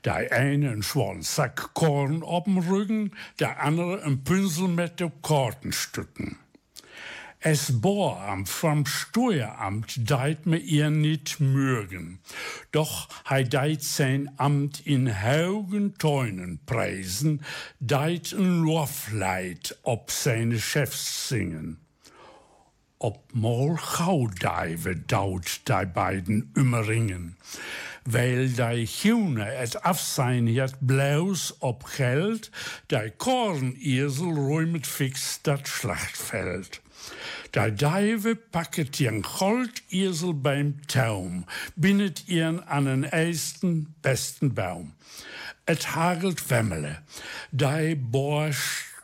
Der 0.01 0.31
eine 0.31 0.71
een 0.71 0.83
schweren 0.83 1.23
Sack 1.23 1.69
Korn 1.73 2.23
dem 2.43 2.57
Rücken, 2.59 3.11
der 3.35 3.59
andere 3.59 4.01
een 4.01 4.21
Pinsel 4.21 4.67
mit 4.67 4.97
de 4.97 5.11
Kartenstücken. 5.21 6.37
Es 7.39 7.81
Bohramt 7.81 8.47
vom 8.49 8.85
Steueramt 8.85 10.09
deit 10.09 10.45
mir 10.45 10.59
ihr 10.59 10.89
nicht 10.89 11.41
mögen. 11.41 12.19
Doch 12.71 13.09
hei 13.29 13.43
deit 13.43 13.83
sein 13.83 14.31
Amt 14.37 14.87
in 14.87 15.21
haugen 15.23 15.97
Teunen 15.97 16.59
preisen, 16.65 17.41
deit 17.81 18.33
ein 18.33 18.63
Lofleid 18.63 19.77
ob 19.83 20.09
seine 20.09 20.57
Chefs 20.57 21.27
singen. 21.27 21.84
Ob 22.97 23.19
mal 23.33 23.75
Gaudeive 23.75 24.95
daut 24.95 25.67
die 25.67 25.85
beiden 25.85 26.51
Ümmeringen. 26.55 27.35
Weil 28.05 28.49
die 28.49 28.85
Hune 28.85 29.53
et 29.55 29.83
afsein 29.83 30.47
het 30.47 30.75
blaus 30.79 31.55
op 31.59 31.83
Geld, 31.97 32.51
die 32.91 33.11
Kornesel 33.17 34.31
räumet 34.31 34.87
fix 34.87 35.41
dat 35.41 35.67
Schlachtfeld. 35.67 36.81
Der 37.53 37.71
Deive 37.71 38.35
packet 38.35 38.99
ihren 38.99 39.21
Goldesel 39.21 40.33
beim 40.33 40.81
Taum, 40.87 41.45
bindet 41.75 42.27
ihren 42.27 42.59
an 42.67 42.85
den 42.85 43.03
ersten 43.03 43.93
besten 44.01 44.53
Baum. 44.53 44.93
Et 45.65 45.95
hagelt 45.95 46.49
Wemmele, 46.49 47.01
dei 47.51 47.95
Bohr 47.95 48.51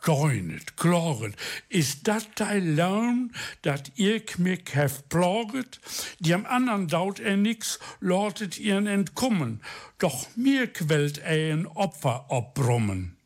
steunet, 0.02 0.76
kloret. 0.76 1.34
Ist 1.68 2.08
dat 2.08 2.26
dei 2.34 2.58
Laun, 2.58 3.32
dat 3.62 3.92
ihr 3.94 4.22
mir 4.38 4.58
hef 4.72 5.02
plaget? 5.08 5.80
Die 6.18 6.34
am 6.34 6.46
anderen 6.46 6.88
daut 6.88 7.20
er 7.20 7.36
nix, 7.36 7.78
lortet 8.00 8.58
ihren 8.58 8.86
entkommen. 8.86 9.62
Doch 9.98 10.26
mir 10.36 10.66
quält 10.66 11.18
er 11.18 11.54
ein 11.54 11.66
Opfer 11.66 12.24
obbrummen. 12.28 13.16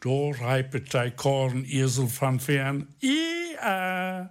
Då 0.00 0.32
reipet 0.32 0.92
dei 0.92 1.10
Kornesel 1.10 2.08
van 2.20 2.40
fern. 2.40 2.86
Ja, 2.98 4.30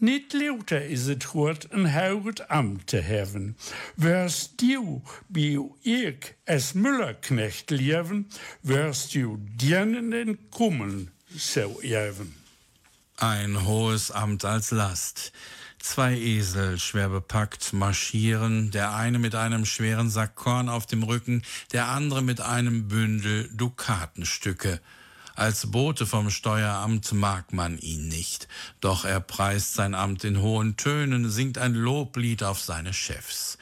niet 0.00 0.32
louter 0.32 0.90
is 0.90 1.06
het 1.06 1.24
goed 1.24 1.66
een 1.70 1.90
hoog 1.90 2.48
ambt 2.48 2.86
te 2.86 2.96
hebben. 2.96 3.56
Wärst 3.94 4.52
du 4.58 5.00
bij 5.26 5.60
ik 5.82 6.36
als 6.44 6.72
Müllerknecht 6.72 7.70
leven, 7.70 8.28
wärst 8.60 9.12
du 9.12 9.38
dienen 9.56 10.12
en 10.12 10.38
kommen 10.50 11.12
so 11.36 11.80
even. 11.80 12.34
Ein 13.16 13.54
hohes 13.54 14.10
Amt 14.10 14.44
als 14.44 14.70
Last. 14.70 15.32
Zwei 15.78 16.16
Esel, 16.16 16.78
schwer 16.78 17.08
bepackt, 17.08 17.72
marschieren, 17.72 18.70
der 18.70 18.94
eine 18.94 19.18
mit 19.18 19.34
einem 19.34 19.64
schweren 19.64 20.10
Sack 20.10 20.34
Korn 20.34 20.68
auf 20.68 20.86
dem 20.86 21.02
Rücken, 21.02 21.42
der 21.72 21.86
andere 21.86 22.22
mit 22.22 22.40
einem 22.40 22.88
Bündel 22.88 23.48
Dukatenstücke. 23.52 24.80
Als 25.36 25.70
Bote 25.70 26.06
vom 26.06 26.30
Steueramt 26.30 27.12
mag 27.12 27.52
man 27.52 27.76
ihn 27.76 28.08
nicht, 28.08 28.48
doch 28.80 29.04
er 29.04 29.20
preist 29.20 29.74
sein 29.74 29.94
Amt 29.94 30.24
in 30.24 30.40
hohen 30.40 30.78
Tönen, 30.78 31.28
singt 31.28 31.58
ein 31.58 31.74
Loblied 31.74 32.42
auf 32.42 32.58
seine 32.58 32.94
Chefs. 32.94 33.58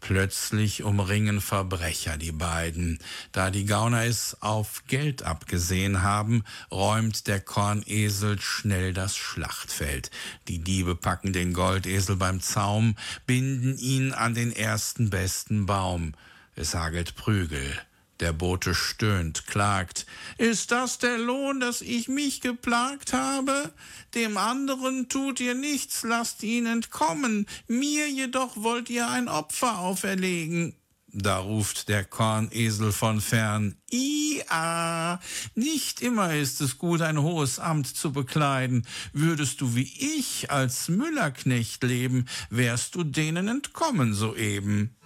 Plötzlich 0.00 0.84
umringen 0.84 1.42
Verbrecher 1.42 2.16
die 2.16 2.32
beiden. 2.32 2.98
Da 3.32 3.50
die 3.50 3.66
Gauner 3.66 4.06
es 4.06 4.38
auf 4.40 4.84
Geld 4.86 5.22
abgesehen 5.22 6.02
haben, 6.02 6.44
räumt 6.70 7.26
der 7.26 7.40
Kornesel 7.40 8.40
schnell 8.40 8.94
das 8.94 9.14
Schlachtfeld. 9.14 10.10
Die 10.48 10.60
Diebe 10.60 10.96
packen 10.96 11.34
den 11.34 11.52
Goldesel 11.52 12.16
beim 12.16 12.40
Zaum, 12.40 12.96
binden 13.26 13.76
ihn 13.76 14.12
an 14.12 14.32
den 14.32 14.50
ersten 14.50 15.10
besten 15.10 15.66
Baum. 15.66 16.14
Es 16.56 16.74
hagelt 16.74 17.16
Prügel. 17.16 17.78
Der 18.20 18.32
Bote 18.32 18.74
stöhnt, 18.74 19.46
klagt. 19.46 20.04
Ist 20.38 20.72
das 20.72 20.98
der 20.98 21.18
Lohn, 21.18 21.60
dass 21.60 21.82
ich 21.82 22.08
mich 22.08 22.40
geplagt 22.40 23.12
habe? 23.12 23.72
Dem 24.14 24.36
anderen 24.36 25.08
tut 25.08 25.38
ihr 25.38 25.54
nichts, 25.54 26.02
lasst 26.02 26.42
ihn 26.42 26.66
entkommen. 26.66 27.46
Mir 27.68 28.10
jedoch 28.10 28.56
wollt 28.56 28.90
ihr 28.90 29.08
ein 29.08 29.28
Opfer 29.28 29.78
auferlegen. 29.78 30.74
Da 31.10 31.38
ruft 31.38 31.88
der 31.88 32.04
Kornesel 32.04 32.92
von 32.92 33.20
fern. 33.20 33.76
Ia, 33.90 35.18
nicht 35.54 36.02
immer 36.02 36.34
ist 36.34 36.60
es 36.60 36.76
gut, 36.76 37.00
ein 37.00 37.22
hohes 37.22 37.58
Amt 37.58 37.86
zu 37.86 38.12
bekleiden. 38.12 38.86
Würdest 39.12 39.60
du 39.60 39.74
wie 39.74 39.90
ich 40.18 40.50
als 40.50 40.88
Müllerknecht 40.88 41.82
leben, 41.82 42.26
wärst 42.50 42.94
du 42.94 43.04
denen 43.04 43.48
entkommen 43.48 44.12
soeben. 44.12 44.96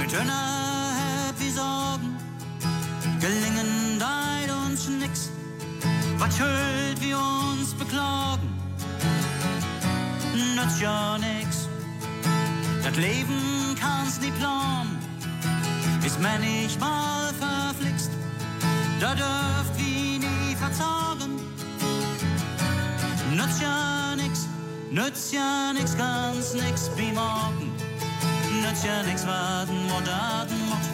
Mit 0.00 0.12
wie 1.40 1.50
Sorgen, 1.50 2.16
gelingen 3.18 3.98
deit 3.98 4.50
uns 4.50 4.88
nix. 4.88 5.30
Was 6.18 6.36
schuld 6.36 7.00
wir 7.00 7.18
uns 7.18 7.72
beklagen, 7.74 8.48
nützt 10.54 10.80
ja 10.80 11.18
nix. 11.18 11.68
Das 12.84 12.96
Leben 12.96 13.74
kann's 13.80 14.20
nie 14.20 14.32
planen, 14.32 14.98
ist 16.04 16.20
manchmal 16.20 17.32
verflixt. 17.34 18.10
Da 19.00 19.14
dürft 19.14 19.78
wie 19.78 20.18
nie 20.18 20.54
verzagen, 20.56 21.40
nützt 23.34 23.62
ja 23.62 24.14
nix, 24.16 24.46
nützt 24.90 25.32
ja 25.32 25.72
nix, 25.72 25.96
ganz 25.96 26.54
nix 26.54 26.90
wie 26.96 27.12
morgen. 27.12 27.72
Nützt 28.62 28.84
ja 28.84 29.02
nix, 29.04 29.26
warten, 29.26 29.88
warten, 29.88 30.06
warten. 30.06 30.89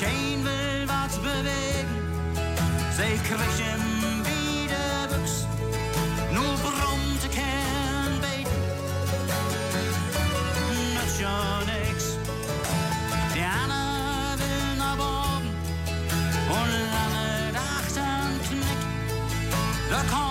Ich 0.00 0.06
ein 0.06 0.44
will 0.44 0.86
was 0.86 1.18
bewegen, 1.18 1.96
sie 2.96 3.18
kriechen 3.28 4.24
wieder 4.24 5.08
Büchs, 5.08 5.46
nur 6.32 6.54
brummte 6.62 7.28
kein 7.28 8.20
Beten, 8.20 8.60
nützt 10.94 11.20
ja 11.20 11.60
nix. 11.66 12.16
Die 13.34 13.42
Anna 13.42 14.36
will 14.38 14.76
nach 14.78 14.98
oben 14.98 15.48
und 16.48 16.72
lange 16.94 17.52
Nacht 17.52 17.96
am 17.98 18.40
Knick, 18.48 18.80
da 19.90 20.02
kann 20.10 20.29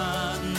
Nützt 0.00 0.49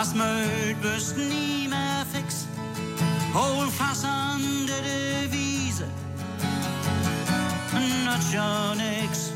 was 0.00 0.14
mögt, 0.14 0.80
bist 0.80 1.16
nie 1.16 1.68
mehr 1.68 2.04
fix. 2.12 2.46
Hol 3.34 3.68
fast 3.68 4.04
an 4.04 4.40
der 4.66 4.82
Devise, 4.88 5.86
nützt 8.04 8.32
ja 8.32 8.74
nix. 8.74 9.32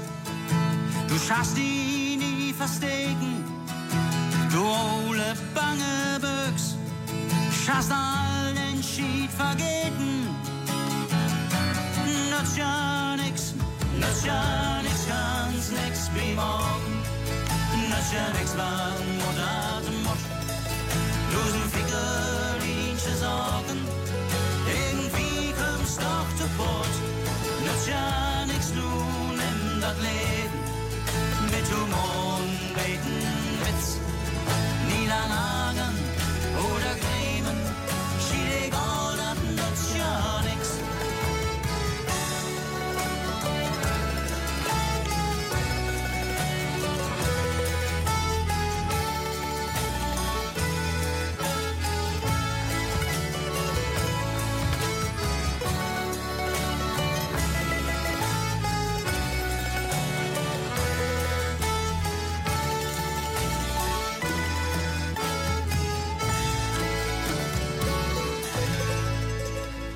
Du 1.09 1.17
schaffst 1.19 1.57
die 1.57 2.17
nie 2.17 2.55
verstecken, 2.55 3.45
du 4.53 4.61
ole 4.61 5.31
bange 5.55 5.97
Büchs, 6.25 6.77
schaffst 7.65 7.93
all 7.93 8.55
den 8.55 8.83
Schied 8.83 9.31
vergeten. 9.43 10.13
Nützt 12.31 12.57
ja 12.57 13.17
nix, 13.17 13.53
nützt 14.01 14.25
ja 14.25 14.43
nix, 14.83 14.99
ganz 15.13 15.65
nix 15.79 16.11
wie 16.15 16.35
morgen. 16.35 16.95
Nützt 17.91 18.13
ja 18.15 18.27
nix, 18.39 18.57
warten 18.57 19.24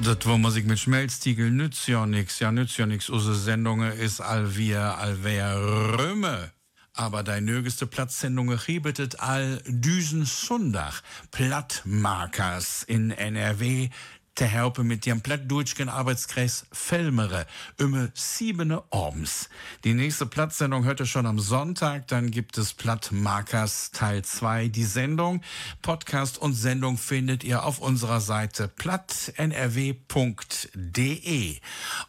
Das 0.09 0.25
war 0.25 0.39
Musik 0.39 0.67
mit 0.67 0.79
Schmelztiegel 0.79 1.51
nützt 1.51 1.87
ja 1.87 2.07
nix, 2.07 2.39
ja 2.39 2.51
nützt 2.51 2.79
ja 2.79 2.87
nix. 2.87 3.11
Unsere 3.11 3.35
Sendung 3.35 3.83
ist 3.83 4.23
all 4.23 4.57
wir, 4.57 4.97
all 4.97 5.23
wer 5.23 5.61
Röme. 5.61 6.51
Aber 6.95 7.23
dein 7.23 7.45
nögeste 7.45 7.87
Platzsendung 7.87 8.51
riebetet 8.51 9.21
all 9.21 9.61
Düsen 9.67 10.25
Sundach, 10.25 11.03
Plattmarkers 11.31 12.85
in 12.85 13.11
NRW, 13.11 13.91
te 14.39 14.45
helpen 14.45 14.87
mit 14.87 15.05
dem 15.05 15.21
plattdeutschen 15.21 15.89
Arbeitskreis 15.89 16.67
Felmere, 16.71 17.45
immer 17.77 18.11
siebene 18.15 18.85
Orbens. 18.91 19.49
Die 19.83 19.95
nächste 19.95 20.27
Platzsendung 20.27 20.85
hört 20.85 21.01
ihr 21.01 21.07
schon 21.07 21.27
am 21.27 21.41
Sonntag, 21.41 22.07
dann 22.07 22.31
gibt 22.31 22.57
es 22.57 22.73
Plattmarkers 22.73 23.91
Teil 23.91 24.23
2. 24.25 24.69
Die 24.69 24.85
Sendung, 24.85 25.43
Podcast 25.83 26.39
und 26.39 26.55
Sendung 26.55 26.99
findet 26.99 27.43
ihr 27.43 27.65
auf 27.65 27.81
unserer 27.81 28.21
Seite 28.21 28.69
plattnrw.de. 28.69 30.07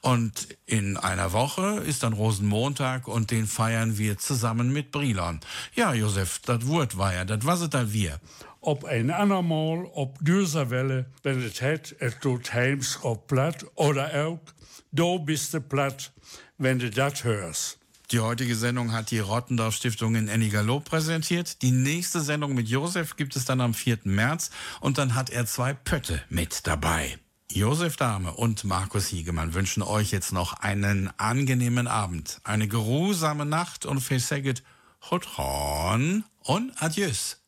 Und 0.01 0.47
in 0.67 0.97
einer 0.97 1.33
Woche 1.33 1.81
ist 1.87 2.03
dann 2.03 2.13
Rosenmontag 2.13 3.07
und 3.07 3.31
den 3.31 3.47
feiern 3.47 3.97
wir 3.97 4.19
zusammen 4.19 4.71
mit 4.71 4.91
Brilon. 4.91 5.39
Ja, 5.73 5.95
Josef, 5.95 6.37
das 6.45 6.67
Wort 6.67 6.95
war 6.95 7.11
ja, 7.11 7.25
das 7.25 7.43
was 7.43 7.61
es 7.61 7.71
da 7.71 7.91
wir. 7.91 8.19
Op 8.59 8.83
een 8.83 9.11
andermal 9.11 9.77
op 9.93 10.17
dieser 10.21 10.67
Welle, 10.67 11.07
wenn 11.21 11.41
het 11.41 11.59
het, 11.59 11.95
het 11.97 12.17
doet 12.19 12.51
heims 12.51 12.99
op 12.99 13.27
plat 13.27 13.71
oder 13.73 14.25
ook, 14.25 14.53
do 14.89 15.23
bist 15.23 15.51
du 15.51 15.59
platt, 15.59 16.11
wenn 16.55 16.77
du 16.77 16.89
dat 16.89 17.21
hörst. 17.21 17.77
Die 18.11 18.19
heutige 18.19 18.55
Sendung 18.55 18.91
hat 18.91 19.11
die 19.11 19.19
Rottendorf 19.19 19.75
Stiftung 19.75 20.15
in 20.15 20.27
Ennigerloh 20.27 20.79
präsentiert. 20.79 21.61
Die 21.61 21.71
nächste 21.71 22.21
Sendung 22.21 22.55
mit 22.55 22.67
Josef 22.67 23.15
gibt 23.15 23.35
es 23.35 23.45
dann 23.45 23.61
am 23.61 23.75
4. 23.75 23.99
März 24.03 24.49
und 24.81 24.97
dann 24.97 25.13
hat 25.13 25.29
er 25.29 25.45
zwei 25.45 25.73
Pötte 25.73 26.23
mit 26.27 26.65
dabei. 26.65 27.19
Josef 27.51 27.97
Dahme 27.97 28.33
und 28.33 28.63
Markus 28.63 29.07
Hiegemann 29.07 29.53
wünschen 29.53 29.83
euch 29.83 30.11
jetzt 30.11 30.31
noch 30.31 30.53
einen 30.53 31.11
angenehmen 31.17 31.87
Abend, 31.87 32.41
eine 32.43 32.67
geruhsame 32.67 33.45
Nacht 33.45 33.85
und 33.85 34.01
versäget 34.01 34.63
Hotron 35.09 36.23
und 36.43 36.71
Adieus. 36.81 37.41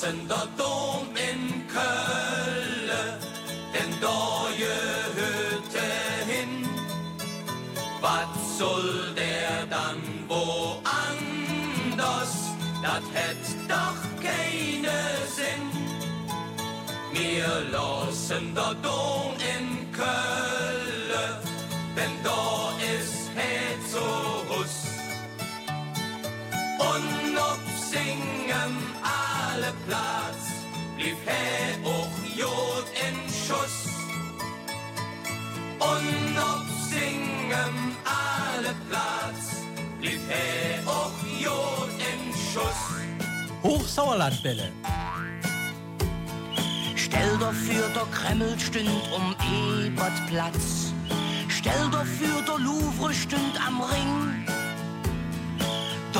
Lassen 0.00 0.28
der 0.28 0.46
Dom 0.56 1.08
in 1.14 1.66
Köln, 1.68 2.90
denn 3.74 3.92
da 4.00 4.48
gehört 4.56 5.74
er 5.74 6.24
hin. 6.26 6.52
Was 8.00 8.58
soll 8.58 9.14
der 9.14 9.66
dann 9.68 10.00
woanders? 10.26 10.82
Das 12.82 13.04
hätt 13.12 13.46
doch 13.68 14.00
keine 14.22 14.98
Sinn. 15.36 15.70
Wir 17.12 17.50
lassen 17.70 18.54
der 18.54 18.74
Dom 18.82 19.34
in 19.34 19.49
Platz, 29.90 30.44
blieb 30.96 31.16
he 31.26 31.84
auch 31.84 32.14
Jod 32.38 32.86
in 33.06 33.16
Schuss. 33.28 33.88
Und 35.80 36.38
ob 36.38 36.64
singen 36.88 37.96
alle 38.04 38.72
Platz, 38.88 39.64
blieb 39.98 40.20
he 40.28 40.86
auch 40.86 41.10
Jod 41.40 41.90
in 41.98 42.32
Schuss. 42.52 42.80
Hochsauerlandbälle. 43.64 44.70
Stell 46.94 47.38
dir 47.38 47.52
für, 47.52 47.88
der 47.92 48.06
Kreml 48.12 48.56
stünd 48.60 48.90
um 49.12 49.34
Ebertplatz. 49.84 50.92
Stell 51.48 51.90
dir 51.90 52.04
für, 52.04 52.42
der 52.42 52.58
Louvre 52.60 53.12
stünd 53.12 53.58
am 53.66 53.80
Ring. 53.80 54.46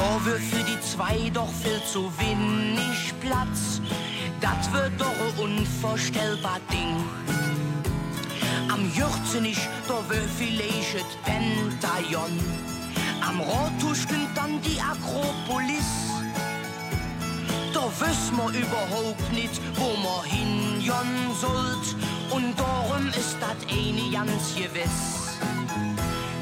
Da 0.01 0.24
wird 0.24 0.40
für 0.40 0.64
die 0.64 0.80
zwei 0.80 1.30
doch 1.34 1.53
viel 1.62 1.82
zu 1.84 2.11
wenig 2.18 3.12
Platz. 3.20 3.82
Das 4.40 4.72
wird 4.72 4.98
doch 4.98 5.18
ein 5.20 5.59
unvorstellbar 5.59 6.59
Ding. 6.72 6.96
Am 8.72 8.80
Jürzen 8.94 9.20
Jürzenich, 9.34 9.68
da 9.86 9.98
wird 10.09 10.30
vielleicht 10.38 11.22
Pentagon. 11.24 12.32
Am 13.20 13.40
Rotusch 13.40 14.07
klingt 14.09 14.34
dann 14.34 14.59
die 14.62 14.80
Akropolis. 14.80 15.90
Da 17.74 17.84
wissen 18.01 18.36
wir 18.38 18.59
überhaupt 18.59 19.32
nicht, 19.34 19.61
wo 19.74 19.90
man 20.07 20.24
hinjon 20.24 21.11
sollt. 21.38 21.94
Und 22.30 22.59
darum 22.59 23.07
ist 23.09 23.36
das 23.38 23.61
eine 23.68 24.11
ganz 24.11 24.55
gewiss. 24.55 25.36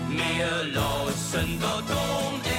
Wir 0.09 0.72
lassen 0.72 1.59
dort 1.61 1.90
um 1.90 2.57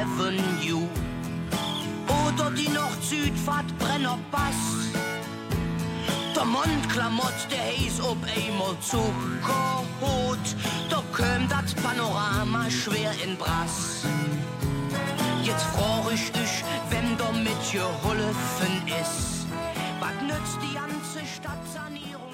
Avenue 0.00 0.88
oder 2.08 2.50
die 2.52 2.68
Nord-Süd-Fahrt 2.68 3.66
Brennerpass. 3.78 4.88
Der 6.34 6.44
Mondklamott, 6.44 7.34
der 7.50 7.58
heiß 7.58 8.00
ob 8.00 8.16
einmal 8.24 8.74
zu 8.80 8.96
Zuckerhut, 8.96 10.46
da 10.88 11.02
kommt 11.12 11.52
das 11.52 11.74
Panorama 11.74 12.70
schwer 12.70 13.12
in 13.22 13.36
Brass. 13.36 14.06
Jetzt 15.42 15.64
fror 15.64 16.10
ich 16.14 16.32
euch, 16.34 16.64
wenn 16.88 17.18
damit 17.18 17.60
geholfen 17.70 18.82
ist. 19.02 19.46
Was 20.00 20.16
nützt 20.22 20.58
die 20.62 20.74
ganze 20.74 21.26
Stadtsanierung? 21.26 22.29